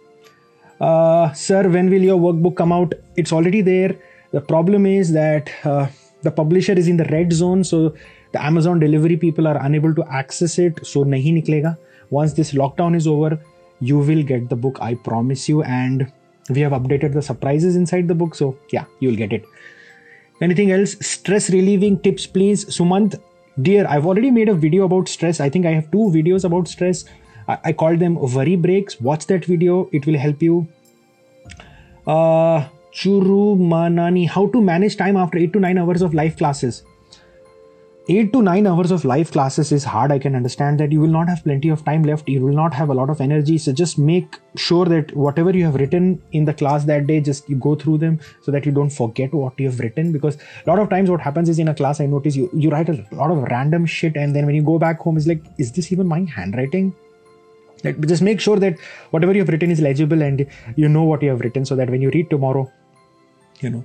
Uh, 0.80 1.32
sir 1.32 1.68
when 1.68 1.90
will 1.90 2.02
your 2.02 2.18
workbook 2.18 2.56
come 2.56 2.72
out? 2.72 2.94
It's 3.16 3.32
already 3.32 3.62
there. 3.62 3.96
The 4.32 4.40
problem 4.40 4.86
is 4.86 5.12
that 5.12 5.50
uh, 5.64 5.88
the 6.22 6.30
publisher 6.30 6.72
is 6.72 6.88
in 6.88 6.96
the 6.96 7.04
red 7.04 7.32
zone 7.32 7.64
so 7.64 7.94
the 8.32 8.42
amazon 8.42 8.78
delivery 8.78 9.16
people 9.16 9.46
are 9.46 9.58
unable 9.66 9.94
to 9.94 10.04
access 10.04 10.58
it 10.58 10.86
so 10.86 11.04
nahi 11.04 11.32
niklega. 11.38 11.76
Once 12.10 12.34
this 12.34 12.52
lockdown 12.52 12.94
is 12.94 13.06
over 13.06 13.38
you 13.90 13.98
will 14.10 14.22
get 14.22 14.48
the 14.48 14.56
book 14.64 14.78
i 14.80 14.94
promise 14.94 15.48
you. 15.48 15.62
And 15.62 16.10
we 16.50 16.60
have 16.60 16.72
updated 16.72 17.12
the 17.14 17.22
surprises 17.22 17.76
inside 17.76 18.08
the 18.08 18.14
book 18.14 18.34
so 18.34 18.56
yeah 18.70 18.84
you'll 19.00 19.16
get 19.16 19.32
it. 19.32 19.44
Anything 20.40 20.72
else? 20.72 20.96
Stress 21.06 21.50
relieving 21.50 21.98
tips 22.00 22.26
please. 22.26 22.64
Sumant 22.76 23.18
dear 23.60 23.86
i've 23.86 24.06
already 24.06 24.30
made 24.30 24.48
a 24.48 24.54
video 24.54 24.84
about 24.84 25.08
stress. 25.08 25.40
I 25.40 25.48
think 25.48 25.66
i 25.66 25.72
have 25.78 25.90
two 25.90 26.10
videos 26.18 26.44
about 26.44 26.68
stress. 26.68 27.04
I, 27.48 27.58
I 27.64 27.72
called 27.72 27.98
them 28.00 28.14
worry 28.36 28.56
breaks. 28.56 29.00
Watch 29.00 29.26
that 29.26 29.44
video. 29.44 29.88
It 29.92 30.06
will 30.06 30.18
help 30.26 30.42
you. 30.42 30.68
Uh 32.06 32.64
churu 33.00 33.42
manani 33.74 34.28
how 34.28 34.46
to 34.54 34.60
manage 34.60 34.96
time 34.96 35.16
after 35.16 35.38
8 35.38 35.52
to 35.54 35.60
9 35.60 35.78
hours 35.78 36.02
of 36.02 36.14
live 36.18 36.36
classes 36.36 36.82
eight 38.08 38.32
to 38.32 38.42
nine 38.42 38.66
hours 38.66 38.90
of 38.90 39.04
live 39.04 39.30
classes 39.30 39.70
is 39.70 39.84
hard. 39.84 40.10
I 40.10 40.18
can 40.18 40.34
understand 40.34 40.80
that 40.80 40.90
you 40.90 41.00
will 41.00 41.08
not 41.08 41.28
have 41.28 41.44
plenty 41.44 41.68
of 41.68 41.84
time 41.84 42.02
left. 42.02 42.28
You 42.28 42.40
will 42.40 42.54
not 42.54 42.74
have 42.74 42.90
a 42.90 42.94
lot 42.94 43.10
of 43.10 43.20
energy. 43.20 43.58
So 43.58 43.72
just 43.72 43.98
make 43.98 44.40
sure 44.56 44.86
that 44.86 45.14
whatever 45.14 45.50
you 45.56 45.64
have 45.64 45.76
written 45.76 46.20
in 46.32 46.44
the 46.44 46.52
class 46.52 46.84
that 46.84 47.06
day, 47.06 47.20
just 47.20 47.48
you 47.48 47.56
go 47.56 47.76
through 47.76 47.98
them 47.98 48.18
so 48.40 48.50
that 48.50 48.66
you 48.66 48.72
don't 48.72 48.90
forget 48.90 49.32
what 49.32 49.58
you 49.58 49.70
have 49.70 49.78
written. 49.78 50.10
Because 50.10 50.36
a 50.66 50.70
lot 50.70 50.80
of 50.80 50.90
times 50.90 51.10
what 51.10 51.20
happens 51.20 51.48
is 51.48 51.60
in 51.60 51.68
a 51.68 51.74
class, 51.74 52.00
I 52.00 52.06
notice 52.06 52.34
you, 52.34 52.50
you 52.52 52.70
write 52.70 52.88
a 52.88 53.06
lot 53.12 53.30
of 53.30 53.42
random 53.44 53.86
shit. 53.86 54.16
And 54.16 54.34
then 54.34 54.46
when 54.46 54.56
you 54.56 54.62
go 54.62 54.78
back 54.78 54.98
home, 54.98 55.16
it's 55.16 55.28
like, 55.28 55.44
is 55.58 55.70
this 55.70 55.92
even 55.92 56.08
my 56.08 56.24
handwriting? 56.24 56.94
Like, 57.84 58.00
just 58.06 58.22
make 58.22 58.40
sure 58.40 58.58
that 58.58 58.78
whatever 59.10 59.32
you 59.32 59.40
have 59.40 59.48
written 59.48 59.70
is 59.70 59.80
legible 59.80 60.22
and 60.22 60.46
you 60.76 60.88
know 60.88 61.04
what 61.04 61.22
you 61.22 61.30
have 61.30 61.40
written 61.40 61.64
so 61.64 61.76
that 61.76 61.90
when 61.90 62.02
you 62.02 62.10
read 62.10 62.30
tomorrow, 62.30 62.70
you 63.60 63.70
know. 63.70 63.84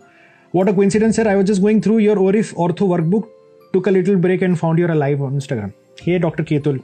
What 0.51 0.69
a 0.69 0.73
coincidence, 0.73 1.17
sir. 1.17 1.27
I 1.27 1.35
was 1.35 1.45
just 1.45 1.61
going 1.61 1.81
through 1.81 1.97
your 1.97 2.15
ORIF 2.15 2.53
ortho 2.55 2.87
workbook 2.87 3.27
took 3.76 3.86
a 3.86 3.90
little 3.90 4.16
break 4.16 4.42
and 4.42 4.58
found 4.58 4.78
you're 4.78 4.90
alive 4.90 5.22
on 5.22 5.34
Instagram. 5.34 5.72
Hey, 6.00 6.18
Dr. 6.18 6.42
Ketul. 6.42 6.82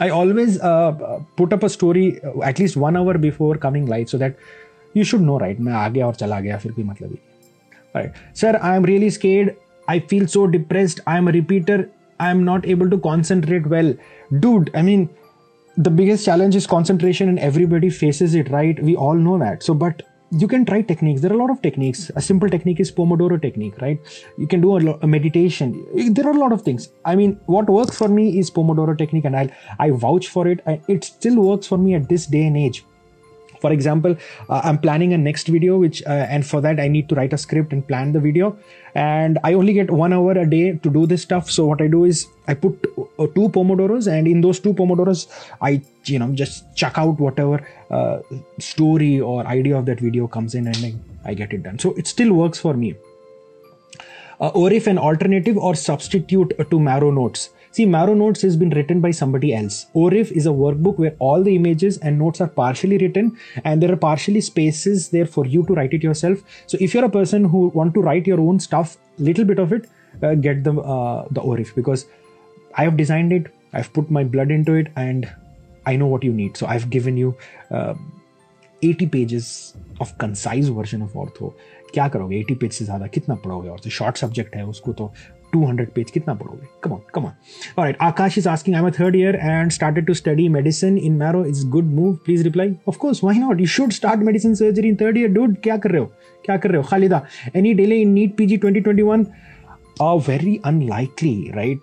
I 0.00 0.08
always 0.10 0.60
uh, 0.60 1.20
put 1.36 1.52
up 1.52 1.62
a 1.62 1.68
story 1.68 2.20
uh, 2.24 2.42
at 2.42 2.58
least 2.58 2.76
one 2.76 2.96
hour 2.96 3.16
before 3.16 3.56
coming 3.56 3.86
live 3.86 4.08
so 4.08 4.18
that 4.18 4.36
you 4.92 5.04
should 5.04 5.20
know, 5.20 5.38
right? 5.38 5.60
मैं 5.60 5.72
आ 5.72 5.88
गया 5.88 6.06
और 6.06 6.14
चला 6.14 6.40
गया 6.40 6.56
फिर 6.58 6.72
कोई 6.72 6.84
मतलब 6.84 7.10
ही 7.12 7.18
Right. 7.96 8.14
Sir, 8.32 8.58
I 8.60 8.74
am 8.76 8.86
really 8.90 9.08
scared. 9.08 9.54
I 9.88 10.00
feel 10.12 10.26
so 10.26 10.46
depressed. 10.54 11.00
I 11.06 11.16
am 11.16 11.28
a 11.28 11.32
repeater. 11.32 11.88
I 12.18 12.30
am 12.30 12.42
not 12.44 12.66
able 12.66 12.90
to 12.90 12.98
concentrate 12.98 13.68
well. 13.74 13.94
Dude, 14.40 14.70
I 14.74 14.82
mean, 14.82 15.08
the 15.76 15.90
biggest 15.90 16.24
challenge 16.24 16.56
is 16.56 16.66
concentration 16.66 17.28
and 17.28 17.38
everybody 17.38 17.90
faces 17.90 18.34
it, 18.34 18.50
right? 18.50 18.82
We 18.82 18.96
all 18.96 19.14
know 19.14 19.38
that. 19.38 19.62
So, 19.62 19.74
but 19.74 20.02
you 20.31 20.47
can 20.47 20.65
try 20.65 20.81
techniques. 20.81 21.21
There 21.21 21.31
are 21.31 21.35
a 21.35 21.37
lot 21.37 21.49
of 21.49 21.61
techniques. 21.61 22.11
A 22.15 22.21
simple 22.21 22.49
technique 22.49 22.79
is 22.79 22.91
pomodoro 22.91 23.41
technique 23.41 23.79
right? 23.81 23.99
You 24.37 24.47
can 24.47 24.61
do 24.61 24.77
a, 24.77 24.79
lo- 24.79 24.99
a, 25.01 25.07
meditation. 25.07 25.85
There 26.13 26.27
are 26.27 26.33
a 26.33 26.37
lot 26.37 26.51
of 26.51 26.61
things. 26.61 26.89
I 27.05 27.15
mean 27.15 27.39
what 27.45 27.69
works 27.69 27.97
for 27.97 28.07
me 28.07 28.37
is 28.39 28.51
pomodoro 28.51 28.97
technique 28.97 29.25
and 29.25 29.35
i 29.35 29.49
i 29.79 29.89
vouch 29.89 30.27
for 30.27 30.47
it 30.47 30.61
it 30.87 31.03
still 31.03 31.41
works 31.41 31.67
for 31.67 31.77
me 31.77 31.93
at 31.95 32.07
this 32.09 32.25
day 32.25 32.45
and 32.45 32.57
age 32.57 32.83
for 33.59 33.71
example 33.71 34.15
uh, 34.49 34.61
i'm 34.63 34.77
planning 34.77 35.13
a 35.13 35.17
next 35.17 35.47
video 35.47 35.77
which 35.77 36.01
uh, 36.03 36.25
and 36.35 36.45
for 36.45 36.61
that 36.61 36.79
i 36.79 36.87
need 36.87 37.09
to 37.09 37.15
write 37.15 37.33
a 37.33 37.37
script 37.37 37.73
and 37.73 37.87
plan 37.87 38.11
the 38.13 38.19
video. 38.19 38.57
And 38.95 39.37
i 39.43 39.53
only 39.53 39.73
get 39.73 39.91
one 39.91 40.13
hour 40.13 40.31
a 40.31 40.49
day 40.49 40.73
to 40.83 40.89
do 40.89 41.05
this 41.05 41.21
stuff. 41.21 41.49
So 41.51 41.65
what 41.67 41.81
i 41.81 41.87
do 41.87 42.05
is 42.05 42.27
i 42.47 42.53
put 42.53 42.87
uh, 42.97 43.27
two 43.35 43.49
pomodoros 43.57 44.11
and 44.11 44.27
in 44.27 44.41
those 44.41 44.59
two 44.59 44.73
pomodoros 44.73 45.27
i 45.61 45.81
you 46.05 46.19
know 46.19 46.29
just 46.41 46.75
chuck 46.75 46.97
out 46.97 47.19
whatever 47.19 47.65
uh, 47.91 48.19
story 48.57 49.19
or 49.19 49.45
idea 49.45 49.77
of 49.77 49.85
that 49.85 49.99
video 49.99 50.27
comes 50.27 50.55
in 50.55 50.67
and 50.67 50.77
I, 50.77 51.31
I 51.31 51.33
get 51.33 51.53
it 51.53 51.63
done. 51.63 51.79
So 51.79 51.93
it 51.93 52.07
still 52.07 52.33
works 52.33 52.59
for 52.59 52.73
me. 52.73 52.95
Uh, 54.41 54.47
or 54.49 54.71
if 54.71 54.87
an 54.87 54.97
alternative 54.97 55.57
or 55.57 55.75
substitute 55.75 56.53
to 56.69 56.79
marrow 56.79 57.11
notes 57.11 57.49
See, 57.71 57.85
Marrow 57.85 58.15
Notes 58.15 58.41
has 58.41 58.57
been 58.57 58.71
written 58.71 58.99
by 58.99 59.11
somebody 59.11 59.53
else. 59.53 59.85
ORIF 59.93 60.31
is 60.31 60.47
a 60.47 60.49
workbook 60.49 60.97
where 60.97 61.15
all 61.19 61.43
the 61.43 61.55
images 61.55 61.99
and 61.99 62.17
notes 62.17 62.41
are 62.41 62.47
partially 62.47 62.97
written 62.97 63.37
and 63.63 63.81
there 63.81 63.91
are 63.91 63.95
partially 63.95 64.41
spaces 64.41 65.09
there 65.09 65.25
for 65.25 65.45
you 65.45 65.63
to 65.67 65.73
write 65.73 65.93
it 65.93 66.01
yourself. 66.01 66.39
So 66.65 66.77
if 66.81 66.93
you're 66.93 67.05
a 67.05 67.09
person 67.09 67.45
who 67.45 67.67
want 67.69 67.93
to 67.93 68.01
write 68.01 68.25
your 68.25 68.39
own 68.39 68.59
stuff, 68.59 68.97
little 69.19 69.45
bit 69.45 69.59
of 69.59 69.71
it, 69.71 69.87
uh, 70.23 70.33
get 70.33 70.63
the, 70.63 70.73
uh, 70.73 71.27
the 71.29 71.41
ORIF 71.41 71.75
because 71.75 72.07
I 72.75 72.83
have 72.85 72.97
designed 72.97 73.31
it, 73.33 73.53
I've 73.73 73.93
put 73.93 74.09
my 74.09 74.23
blood 74.23 74.49
into 74.49 74.73
it 74.73 74.87
and 74.95 75.31
I 75.85 75.95
know 75.95 76.07
what 76.07 76.23
you 76.23 76.33
need. 76.33 76.57
So 76.57 76.65
I've 76.65 76.89
given 76.89 77.17
you 77.17 77.37
uh, 77.69 77.93
80 78.81 79.07
pages 79.07 79.75
of 79.99 80.17
concise 80.17 80.69
version 80.69 81.01
of 81.01 81.13
ortho 81.13 81.53
क्या 81.93 82.07
करोगे 82.07 82.43
80 82.43 82.55
page 82.61 82.71
से 82.71 82.85
ज़्यादा 82.85 83.07
कितना 83.13 83.35
पढ़ोगे 83.43 83.69
और 83.69 83.79
तो 83.83 83.89
short 83.89 84.17
subject 84.17 84.55
है 84.55 84.65
उसको 84.67 84.93
तो 84.93 85.11
200 85.51 85.93
page 85.95 86.11
kitna 86.15 86.33
padhoge 86.39 86.67
come 86.81 86.93
on 86.93 87.01
come 87.11 87.25
on. 87.25 87.35
All 87.77 87.83
right 87.83 87.97
akash 88.07 88.37
is 88.37 88.47
asking 88.47 88.75
i'm 88.75 88.85
a 88.85 88.91
third 88.91 89.15
year 89.15 89.35
and 89.39 89.73
started 89.73 90.07
to 90.07 90.15
study 90.15 90.47
medicine 90.49 90.97
in 90.97 91.17
marrow. 91.17 91.43
It's 91.43 91.63
good 91.63 91.85
move. 91.85 92.23
Please 92.23 92.43
reply. 92.45 92.77
Of 92.87 92.99
course 92.99 93.21
why 93.21 93.35
not? 93.37 93.59
You 93.59 93.65
should 93.65 93.93
start 93.93 94.19
medicine 94.19 94.55
surgery 94.55 94.89
in 94.89 94.97
third 94.97 95.17
year. 95.17 95.27
Dude 95.27 95.61
kya 95.61 95.81
kar 95.81 95.91
rahe 95.91 96.05
ho? 96.05 96.11
Kya 96.47 96.61
kar 96.61 96.71
rahe 96.71 96.83
ho? 96.83 96.89
Khalida 96.89 97.21
any 97.53 97.73
delay 97.73 98.01
in 98.03 98.13
NEET 98.13 98.35
PG 98.37 98.57
2021 98.57 99.27
uh, 99.99 100.17
very 100.17 100.59
unlikely 100.63 101.51
right? 101.55 101.79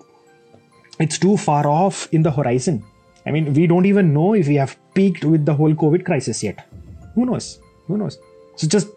It's 0.98 1.18
too 1.18 1.36
far 1.36 1.66
off 1.66 2.08
in 2.12 2.22
the 2.22 2.30
horizon. 2.30 2.84
I 3.26 3.30
mean 3.30 3.52
we 3.52 3.66
don't 3.66 3.86
even 3.86 4.12
know 4.14 4.34
if 4.34 4.48
we 4.48 4.54
have 4.56 4.76
peaked 4.94 5.24
with 5.24 5.44
the 5.44 5.54
whole 5.54 5.74
covid 5.74 6.04
crisis 6.04 6.42
yet. 6.42 6.66
Who 7.14 7.26
knows? 7.26 7.58
Who 7.86 7.98
knows? 7.98 8.18
So 8.56 8.66
just 8.66 8.88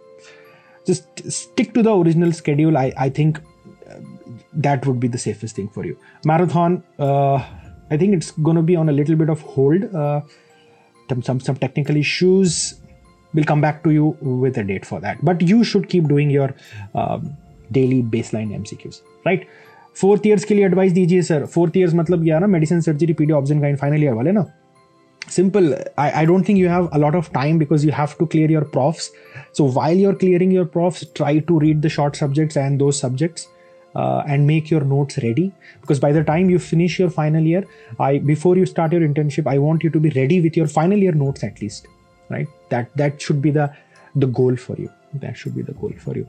just 0.86 1.32
stick 1.32 1.74
to 1.74 1.84
the 1.84 1.96
original 1.96 2.32
schedule. 2.32 2.78
I 2.78 2.92
i 2.98 3.10
think 3.10 3.40
that 4.53 4.87
would 4.87 5.01
be 5.01 5.09
the 5.09 5.19
safest 5.19 5.57
thing 5.57 5.69
for 5.69 5.85
you. 5.85 5.97
Marathon, 6.25 6.83
uh, 6.99 7.37
I 7.91 7.97
think 7.97 8.15
it's 8.15 8.31
going 8.33 8.57
to 8.57 8.63
be 8.63 8.77
on 8.77 8.89
a 8.89 8.93
little 8.93 9.17
bit 9.17 9.29
of 9.29 9.41
hold. 9.41 9.95
Uh, 9.95 10.21
some 11.23 11.41
some 11.41 11.57
technical 11.57 11.97
issues. 11.97 12.81
We'll 13.35 13.45
come 13.45 13.61
back 13.61 13.83
to 13.85 13.91
you 13.91 14.17
with 14.21 14.59
a 14.59 14.65
date 14.65 14.87
for 14.87 15.01
that. 15.01 15.25
But 15.25 15.43
you 15.43 15.65
should 15.65 15.89
keep 15.89 16.09
doing 16.09 16.31
your 16.31 16.55
um, 16.95 17.37
daily 17.71 18.03
baseline 18.03 18.53
MCQs, 18.63 19.01
right? 19.25 19.47
Fourth 20.01 20.27
years 20.27 20.45
के 20.45 20.55
लिए 20.55 20.65
advice 20.67 20.93
दीजिए 20.93 21.23
sir 21.23 21.45
fourth 21.47 21.77
years 21.77 21.95
मतलब 21.95 22.23
क्या 22.25 22.39
ना 22.39 22.47
medicine 22.47 22.81
surgery 22.81 23.13
PD 23.19 23.33
option 23.33 23.61
का 23.61 23.75
final 23.81 24.03
year 24.05 24.13
वाले 24.13 24.33
ना 24.33 24.45
simple 25.29 25.69
I, 25.97 26.23
I 26.23 26.25
don't 26.27 26.45
think 26.45 26.59
you 26.59 26.69
have 26.69 26.89
a 26.93 26.99
lot 26.99 27.15
of 27.15 27.29
time 27.33 27.59
because 27.61 27.85
you 27.85 27.93
have 27.99 28.17
to 28.19 28.27
clear 28.27 28.51
your 28.51 28.65
profs 28.73 29.11
so 29.59 29.65
while 29.77 29.97
you're 29.97 30.17
clearing 30.23 30.51
your 30.51 30.65
profs 30.75 31.05
try 31.21 31.39
to 31.51 31.59
read 31.59 31.81
the 31.87 31.93
short 31.95 32.19
subjects 32.23 32.59
and 32.63 32.85
those 32.85 32.99
subjects 33.05 33.47
uh, 33.96 34.24
and 34.28 34.46
make 34.46 34.70
your 34.70 34.82
notes 34.82 35.18
ready. 35.24 35.52
Because 35.82 36.00
by 36.00 36.12
the 36.12 36.24
time 36.24 36.50
you 36.50 36.60
finish 36.60 37.00
your 37.00 37.10
final 37.10 37.44
year 37.44 37.64
i 38.00 38.18
before 38.20 38.56
you 38.58 38.66
start 38.66 38.92
your 38.92 39.02
internship 39.02 39.48
i 39.48 39.58
want 39.58 39.84
you 39.84 39.90
to 39.90 40.00
be 40.00 40.10
ready 40.12 40.42
with 40.42 40.56
your 40.56 40.68
final 40.68 40.98
year 40.98 41.12
notes 41.12 41.44
at 41.44 41.62
least 41.62 41.88
right? 42.30 42.48
That 42.70 42.96
that 42.96 43.22
should 43.22 43.42
be 43.42 43.52
the 43.52 43.74
the 44.16 44.28
goal 44.28 44.56
for 44.56 44.76
you. 44.76 44.90
That 45.16 45.38
should 45.38 45.56
be 45.56 45.64
the 45.64 45.74
goal 45.74 45.94
for 45.98 46.16
you. 46.16 46.28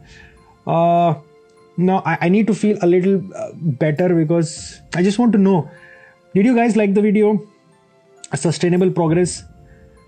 Uh 0.66 1.14
now 1.76 2.02
i, 2.04 2.18
I 2.22 2.28
need 2.28 2.46
to 2.46 2.54
feel 2.54 2.76
a 2.82 2.86
little 2.86 3.22
uh, 3.34 3.52
better 3.54 4.14
because 4.14 4.80
i 4.94 5.02
just 5.02 5.18
want 5.18 5.32
to 5.32 5.38
know 5.38 5.70
did 6.34 6.44
you 6.44 6.54
guys 6.54 6.76
like 6.76 6.94
the 6.94 7.00
video 7.00 7.40
sustainable 8.34 8.90
progress? 8.90 9.44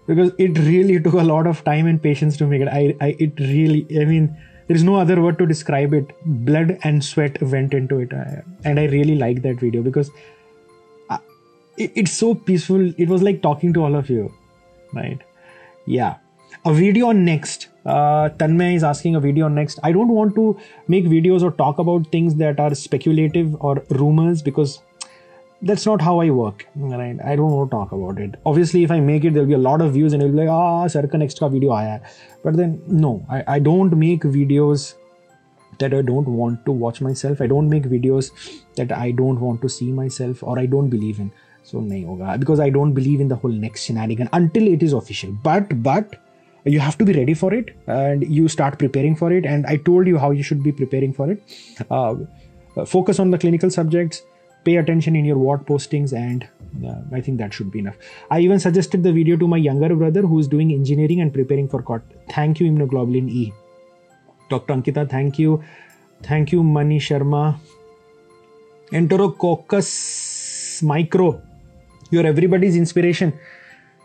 Because 0.06 0.32
it 0.38 0.58
really 0.58 1.00
took 1.04 1.14
a 1.14 1.22
lot 1.22 1.46
of 1.46 1.64
time 1.64 1.86
and 1.86 2.02
patience 2.02 2.36
to 2.38 2.46
make 2.46 2.60
it. 2.62 2.68
I, 2.68 2.94
I 3.00 3.16
it 3.18 3.38
really 3.38 3.86
i 4.00 4.04
mean 4.04 4.36
there 4.72 4.76
is 4.78 4.84
no 4.84 4.94
other 4.96 5.20
word 5.20 5.38
to 5.38 5.44
describe 5.44 5.92
it. 5.92 6.12
Blood 6.24 6.78
and 6.82 7.04
sweat 7.04 7.42
went 7.42 7.74
into 7.74 7.98
it. 7.98 8.12
And 8.64 8.80
i 8.80 8.84
really 8.86 9.16
like 9.16 9.42
that 9.42 9.60
video 9.60 9.82
because 9.82 10.10
uh, 11.10 11.18
it's 11.76 12.12
so 12.12 12.34
peaceful. 12.34 12.94
It 12.96 13.10
was 13.10 13.22
like 13.22 13.42
talking 13.42 13.74
to 13.74 13.84
all 13.84 13.94
of 13.94 14.08
you 14.08 14.32
right? 14.94 15.20
Yeah. 15.86 16.16
A 16.64 16.72
video 16.72 17.08
on 17.08 17.22
next. 17.26 17.68
Uh, 17.84 18.30
tanmay 18.30 18.74
is 18.76 18.82
asking 18.82 19.14
a 19.14 19.20
video 19.20 19.44
on 19.44 19.54
next. 19.54 19.78
I 19.82 19.92
don't 19.92 20.08
want 20.08 20.34
to 20.36 20.58
make 20.88 21.04
videos 21.04 21.42
or 21.42 21.50
talk 21.50 21.78
about 21.78 22.06
things 22.12 22.36
that 22.36 22.58
are 22.58 22.74
speculative 22.74 23.54
or 23.60 23.84
rumors 23.90 24.40
because 24.40 24.80
that's 25.62 25.86
not 25.86 26.00
how 26.00 26.20
I 26.20 26.30
work. 26.30 26.66
Right? 26.74 27.18
I 27.24 27.36
don't 27.36 27.50
want 27.50 27.70
to 27.70 27.76
talk 27.76 27.92
about 27.92 28.18
it. 28.18 28.34
Obviously, 28.44 28.82
if 28.82 28.90
I 28.90 29.00
make 29.00 29.24
it, 29.24 29.32
there'll 29.32 29.48
be 29.48 29.54
a 29.54 29.58
lot 29.58 29.80
of 29.80 29.92
views 29.92 30.12
and 30.12 30.22
it'll 30.22 30.34
be 30.34 30.40
like, 30.40 30.48
ah, 30.48 30.86
sir 30.88 31.08
next 31.12 31.38
ka 31.38 31.48
video 31.48 31.70
aaya. 31.70 32.00
But 32.42 32.56
then, 32.56 32.82
no, 32.86 33.24
I, 33.30 33.44
I 33.46 33.58
don't 33.58 33.96
make 33.96 34.22
videos 34.22 34.94
that 35.78 35.94
I 35.94 36.02
don't 36.02 36.26
want 36.26 36.64
to 36.66 36.72
watch 36.72 37.00
myself. 37.00 37.40
I 37.40 37.46
don't 37.46 37.68
make 37.68 37.84
videos 37.84 38.30
that 38.76 38.92
I 38.92 39.12
don't 39.12 39.40
want 39.40 39.62
to 39.62 39.68
see 39.68 39.92
myself 39.92 40.42
or 40.42 40.58
I 40.58 40.66
don't 40.66 40.90
believe 40.90 41.20
in. 41.20 41.30
So, 41.62 41.78
hoga. 41.78 42.38
Because 42.38 42.58
I 42.58 42.70
don't 42.70 42.92
believe 42.92 43.20
in 43.20 43.28
the 43.28 43.36
whole 43.36 43.52
next 43.52 43.84
shenanigan 43.84 44.28
until 44.32 44.66
it 44.66 44.82
is 44.82 44.92
official. 44.92 45.32
But, 45.42 45.82
but, 45.82 46.16
you 46.64 46.78
have 46.78 46.96
to 46.98 47.04
be 47.04 47.12
ready 47.12 47.34
for 47.34 47.52
it 47.52 47.76
and 47.88 48.22
you 48.32 48.48
start 48.48 48.78
preparing 48.78 49.16
for 49.16 49.32
it. 49.32 49.44
And 49.44 49.66
I 49.66 49.76
told 49.76 50.06
you 50.06 50.18
how 50.18 50.30
you 50.30 50.42
should 50.42 50.62
be 50.62 50.72
preparing 50.72 51.12
for 51.12 51.30
it. 51.30 51.42
Uh, 51.90 52.14
focus 52.86 53.18
on 53.18 53.30
the 53.30 53.38
clinical 53.38 53.70
subjects 53.70 54.22
pay 54.64 54.76
attention 54.76 55.16
in 55.16 55.24
your 55.24 55.38
ward 55.38 55.66
postings 55.66 56.12
and 56.12 56.48
uh, 56.86 57.00
i 57.12 57.20
think 57.20 57.38
that 57.38 57.52
should 57.52 57.70
be 57.70 57.78
enough. 57.78 57.96
I 58.30 58.40
even 58.40 58.58
suggested 58.58 59.02
the 59.02 59.12
video 59.12 59.36
to 59.36 59.46
my 59.48 59.56
younger 59.56 59.94
brother 59.94 60.22
who 60.22 60.38
is 60.38 60.48
doing 60.48 60.72
engineering 60.72 61.20
and 61.20 61.32
preparing 61.32 61.68
for 61.68 61.82
cot 61.82 62.02
thank 62.30 62.60
you 62.60 62.70
immunoglobulin 62.70 63.28
e. 63.28 63.52
Dr 64.50 64.74
ankita 64.74 65.08
thank 65.08 65.38
you. 65.38 65.62
Thank 66.22 66.52
you 66.52 66.62
mani 66.62 66.98
sharma. 66.98 67.58
Enterococcus 68.92 70.82
micro. 70.82 71.40
You're 72.10 72.26
everybody's 72.26 72.76
inspiration. 72.76 73.32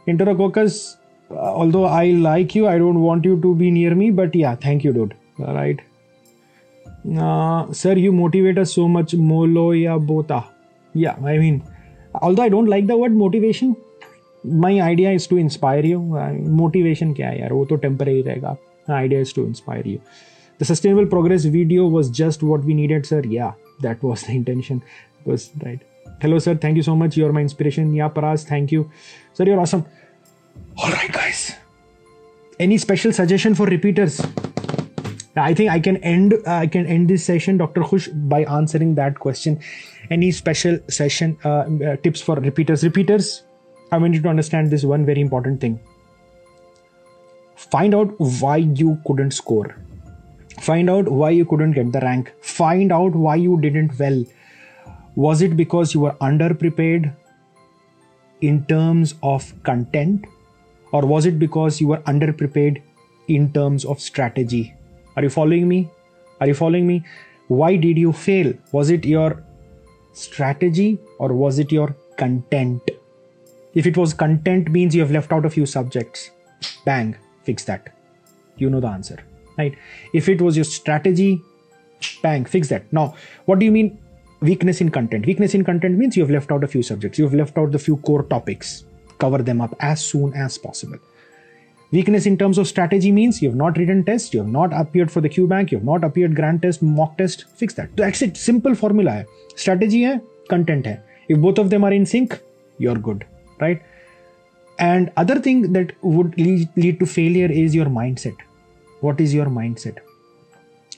Enterococcus 0.07 0.95
uh, 1.29 1.35
although 1.35 1.85
i 1.85 2.05
like 2.11 2.55
you 2.55 2.67
i 2.67 2.77
don't 2.77 3.01
want 3.01 3.25
you 3.25 3.39
to 3.41 3.53
be 3.55 3.69
near 3.69 3.93
me 3.93 4.09
but 4.09 4.33
yeah 4.33 4.55
thank 4.55 4.83
you 4.83 4.93
dude. 4.93 5.15
All 5.39 5.53
right 5.53 5.81
uh, 7.15 7.71
sir 7.71 7.93
you 7.93 8.11
motivate 8.11 8.57
us 8.57 8.73
so 8.73 8.87
much 8.87 9.15
molo 9.15 9.71
ya 9.71 9.97
bota. 9.97 10.43
Yeah 10.93 11.15
i 11.23 11.37
mean 11.37 11.63
although 12.21 12.43
i 12.43 12.49
don't 12.49 12.65
like 12.67 12.87
the 12.87 12.97
word 12.97 13.13
motivation 13.13 13.75
my 14.43 14.81
idea 14.81 15.11
is 15.11 15.27
to 15.27 15.37
inspire 15.37 15.85
you. 15.85 15.99
Uh, 16.15 16.33
motivation 16.33 17.13
kya 17.13 17.39
yaar? 17.39 17.51
Wo 17.51 17.65
to 17.65 17.77
temporary 17.77 18.23
rahega. 18.23 18.57
My 18.87 19.03
idea 19.03 19.19
is 19.19 19.33
to 19.33 19.45
inspire 19.45 19.83
you. 19.85 20.01
The 20.59 20.65
sustainable 20.65 21.05
progress 21.05 21.45
video 21.45 21.87
was 21.87 22.09
just 22.09 22.43
what 22.43 22.63
we 22.63 22.73
needed 22.73 23.05
sir. 23.05 23.21
Yeah 23.25 23.53
that 23.81 24.01
was 24.01 24.23
the 24.23 24.31
intention. 24.31 24.81
It 25.19 25.27
was 25.29 25.51
right. 25.63 25.79
Hello 26.21 26.39
sir. 26.39 26.55
Thank 26.55 26.77
you 26.77 26.83
so 26.83 26.95
much. 26.95 27.17
You're 27.17 27.33
my 27.33 27.41
inspiration. 27.41 27.93
Yeah 27.93 28.09
paras 28.09 28.43
thank 28.43 28.71
you. 28.71 28.89
Sir 29.33 29.45
you're 29.45 29.59
awesome. 29.59 29.85
All 30.77 30.91
right 30.91 31.11
guys. 31.11 31.53
Any 32.59 32.77
special 32.77 33.13
suggestion 33.13 33.53
for 33.53 33.65
repeaters? 33.65 34.21
I 35.39 35.53
think 35.53 35.69
I 35.71 35.79
can 35.79 35.97
end 35.97 36.33
uh, 36.33 36.51
I 36.51 36.67
can 36.67 36.85
end 36.85 37.09
this 37.09 37.25
session, 37.25 37.57
Dr. 37.57 37.81
Khush, 37.81 38.07
by 38.29 38.43
answering 38.43 38.95
that 38.95 39.19
question. 39.19 39.59
Any 40.09 40.31
special 40.31 40.79
session 40.89 41.37
uh, 41.43 41.49
uh, 41.49 41.97
tips 41.97 42.21
for 42.21 42.35
repeaters? 42.35 42.83
Repeaters, 42.83 43.43
I 43.91 43.97
want 43.97 44.13
you 44.13 44.21
to 44.21 44.29
understand 44.29 44.71
this 44.71 44.83
one 44.83 45.05
very 45.05 45.19
important 45.21 45.59
thing. 45.59 45.79
Find 47.55 47.93
out 47.93 48.13
why 48.19 48.57
you 48.57 48.97
couldn't 49.05 49.31
score. 49.31 49.75
Find 50.61 50.89
out 50.89 51.09
why 51.09 51.31
you 51.31 51.45
couldn't 51.45 51.73
get 51.73 51.91
the 51.91 51.99
rank. 51.99 52.33
Find 52.41 52.91
out 52.91 53.13
why 53.13 53.35
you 53.35 53.59
didn't 53.59 53.99
well. 53.99 54.23
Was 55.15 55.41
it 55.41 55.57
because 55.57 55.93
you 55.93 56.01
were 56.01 56.13
underprepared 56.21 57.13
in 58.41 58.65
terms 58.65 59.15
of 59.23 59.51
content, 59.63 60.25
or 60.91 61.05
was 61.05 61.25
it 61.25 61.39
because 61.39 61.81
you 61.81 61.87
were 61.87 62.01
underprepared 62.13 62.81
in 63.27 63.51
terms 63.51 63.83
of 63.83 63.99
strategy? 63.99 64.76
Are 65.17 65.23
you 65.23 65.29
following 65.31 65.67
me? 65.67 65.89
Are 66.39 66.47
you 66.47 66.53
following 66.53 66.85
me? 66.85 67.03
Why 67.47 67.75
did 67.75 67.97
you 67.97 68.13
fail? 68.13 68.53
Was 68.71 68.91
it 68.91 69.03
your 69.03 69.43
strategy 70.13 70.99
or 71.17 71.33
was 71.33 71.57
it 71.57 71.71
your 71.71 71.95
content? 72.17 72.91
If 73.73 73.87
it 73.87 73.97
was 73.97 74.13
content 74.13 74.69
means 74.69 74.93
you 74.93 75.01
have 75.01 75.09
left 75.09 75.31
out 75.31 75.43
a 75.43 75.49
few 75.49 75.65
subjects. 75.65 76.29
Bang, 76.85 77.15
fix 77.43 77.63
that. 77.65 77.95
You 78.57 78.69
know 78.69 78.79
the 78.79 78.87
answer, 78.89 79.17
right? 79.57 79.75
If 80.13 80.29
it 80.29 80.39
was 80.39 80.55
your 80.55 80.65
strategy, 80.65 81.41
bang, 82.21 82.45
fix 82.45 82.69
that. 82.69 82.91
Now, 82.93 83.15
what 83.45 83.57
do 83.57 83.65
you 83.65 83.71
mean 83.71 83.99
weakness 84.41 84.81
in 84.81 84.91
content? 84.91 85.25
Weakness 85.25 85.55
in 85.55 85.63
content 85.63 85.97
means 85.97 86.15
you 86.15 86.21
have 86.21 86.31
left 86.31 86.51
out 86.51 86.63
a 86.63 86.67
few 86.67 86.83
subjects. 86.83 87.17
You 87.17 87.25
have 87.25 87.33
left 87.33 87.57
out 87.57 87.71
the 87.71 87.79
few 87.79 87.97
core 87.97 88.23
topics. 88.23 88.85
Cover 89.17 89.39
them 89.39 89.61
up 89.61 89.75
as 89.79 90.03
soon 90.03 90.33
as 90.35 90.59
possible. 90.59 90.99
Weakness 91.91 92.25
in 92.25 92.37
terms 92.37 92.57
of 92.57 92.67
strategy 92.67 93.11
means 93.13 93.41
you 93.41 93.47
have 93.47 93.57
not 93.57 93.77
written 93.77 94.03
tests, 94.03 94.33
you 94.33 94.41
have 94.41 94.49
not 94.49 94.73
appeared 94.73 95.09
for 95.09 95.21
the 95.21 95.29
QBank, 95.29 95.71
you 95.71 95.77
have 95.77 95.85
not 95.85 96.03
appeared 96.03 96.35
grand 96.35 96.61
test, 96.61 96.81
mock 96.81 97.17
test, 97.17 97.45
fix 97.55 97.73
that. 97.75 97.87
So 97.89 98.03
that's 98.03 98.21
it, 98.21 98.35
simple 98.35 98.75
formula 98.75 99.11
hai. 99.11 99.25
Strategy 99.55 100.03
hai, 100.03 100.19
content 100.49 100.85
hai. 100.85 100.99
If 101.29 101.39
both 101.39 101.57
of 101.57 101.69
them 101.69 101.85
are 101.85 101.93
in 101.93 102.05
sync, 102.05 102.41
you're 102.77 102.95
good, 102.95 103.25
right? 103.61 103.81
And 104.79 105.11
other 105.15 105.39
thing 105.39 105.71
that 105.73 105.93
would 106.01 106.37
lead, 106.37 106.67
lead 106.75 106.99
to 106.99 107.05
failure 107.05 107.49
is 107.49 107.73
your 107.73 107.85
mindset. 107.85 108.35
What 108.99 109.21
is 109.21 109.33
your 109.33 109.45
mindset? 109.45 109.99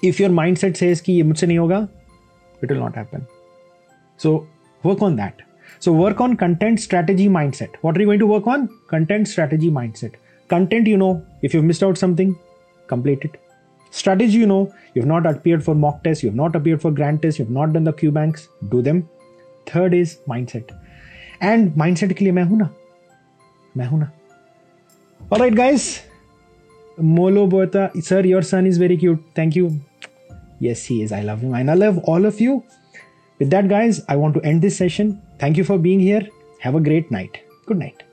If 0.02 0.20
your 0.20 0.30
mindset 0.30 0.76
says 0.76 1.02
ki 1.02 1.14
ye 1.14 1.24
mujhse 1.24 1.48
nahi 1.48 1.58
hoga, 1.58 1.90
it 2.62 2.70
will 2.70 2.80
not 2.80 2.96
happen. 2.96 3.28
So 4.18 4.48
work 4.84 5.02
on 5.02 5.16
that. 5.18 5.42
So 5.80 5.94
work 5.94 6.20
on 6.20 6.36
content 6.36 6.80
strategy 6.80 7.30
mindset. 7.30 7.76
What 7.82 7.96
are 7.96 8.00
you 8.00 8.08
going 8.08 8.20
to 8.20 8.28
work 8.28 8.48
on? 8.48 8.68
Content 8.88 9.28
strategy 9.28 9.70
mindset 9.70 10.16
content 10.56 10.88
you 10.88 10.98
know 10.98 11.12
if 11.42 11.54
you've 11.54 11.64
missed 11.72 11.84
out 11.84 11.98
something 11.98 12.38
complete 12.88 13.24
it. 13.24 13.40
Strategy 13.92 14.38
you 14.38 14.48
know 14.48 14.74
you've 14.94 15.06
not 15.06 15.26
appeared 15.26 15.64
for 15.64 15.76
mock 15.76 16.04
test, 16.04 16.24
you've 16.24 16.36
not 16.36 16.56
appeared 16.56 16.82
for 16.82 16.92
grand 16.92 17.22
test, 17.22 17.40
you've 17.40 17.50
not 17.50 17.74
done 17.74 17.84
the 17.84 17.94
q 17.94 18.12
banks 18.12 18.48
do 18.70 18.82
them. 18.82 19.08
Third 19.66 19.94
is 19.94 20.20
mindset. 20.28 20.78
And 21.42 21.74
mindset 21.74 22.16
ke 22.16 22.26
liye 22.28 22.40
main 22.40 22.48
hu 22.54 22.58
na 22.64 22.70
main 23.76 24.08
all 25.32 25.38
right 25.40 25.54
guys. 25.54 26.02
Molo 26.98 27.46
boita 27.48 27.84
sir 28.04 28.22
your 28.26 28.42
son 28.42 28.66
is 28.66 28.80
very 28.84 28.98
cute. 28.98 29.20
Thank 29.36 29.56
you. 29.56 29.70
Yes 30.60 30.86
he 30.86 31.02
is. 31.04 31.12
I 31.12 31.22
love 31.22 31.42
him. 31.42 31.54
And 31.54 31.70
i 31.70 31.76
love 31.76 32.00
all 32.00 32.26
of 32.26 32.42
you. 32.42 32.64
With 33.38 33.52
that 33.52 33.70
guys 33.70 34.02
i 34.10 34.16
want 34.16 34.34
to 34.40 34.42
end 34.42 34.62
this 34.62 34.78
session. 34.84 35.22
Thank 35.38 35.58
you 35.58 35.64
for 35.64 35.78
being 35.78 36.00
here. 36.00 36.28
Have 36.68 36.76
a 36.76 36.86
great 36.92 37.12
night. 37.12 37.42
Good 37.68 37.78
night. 37.78 38.09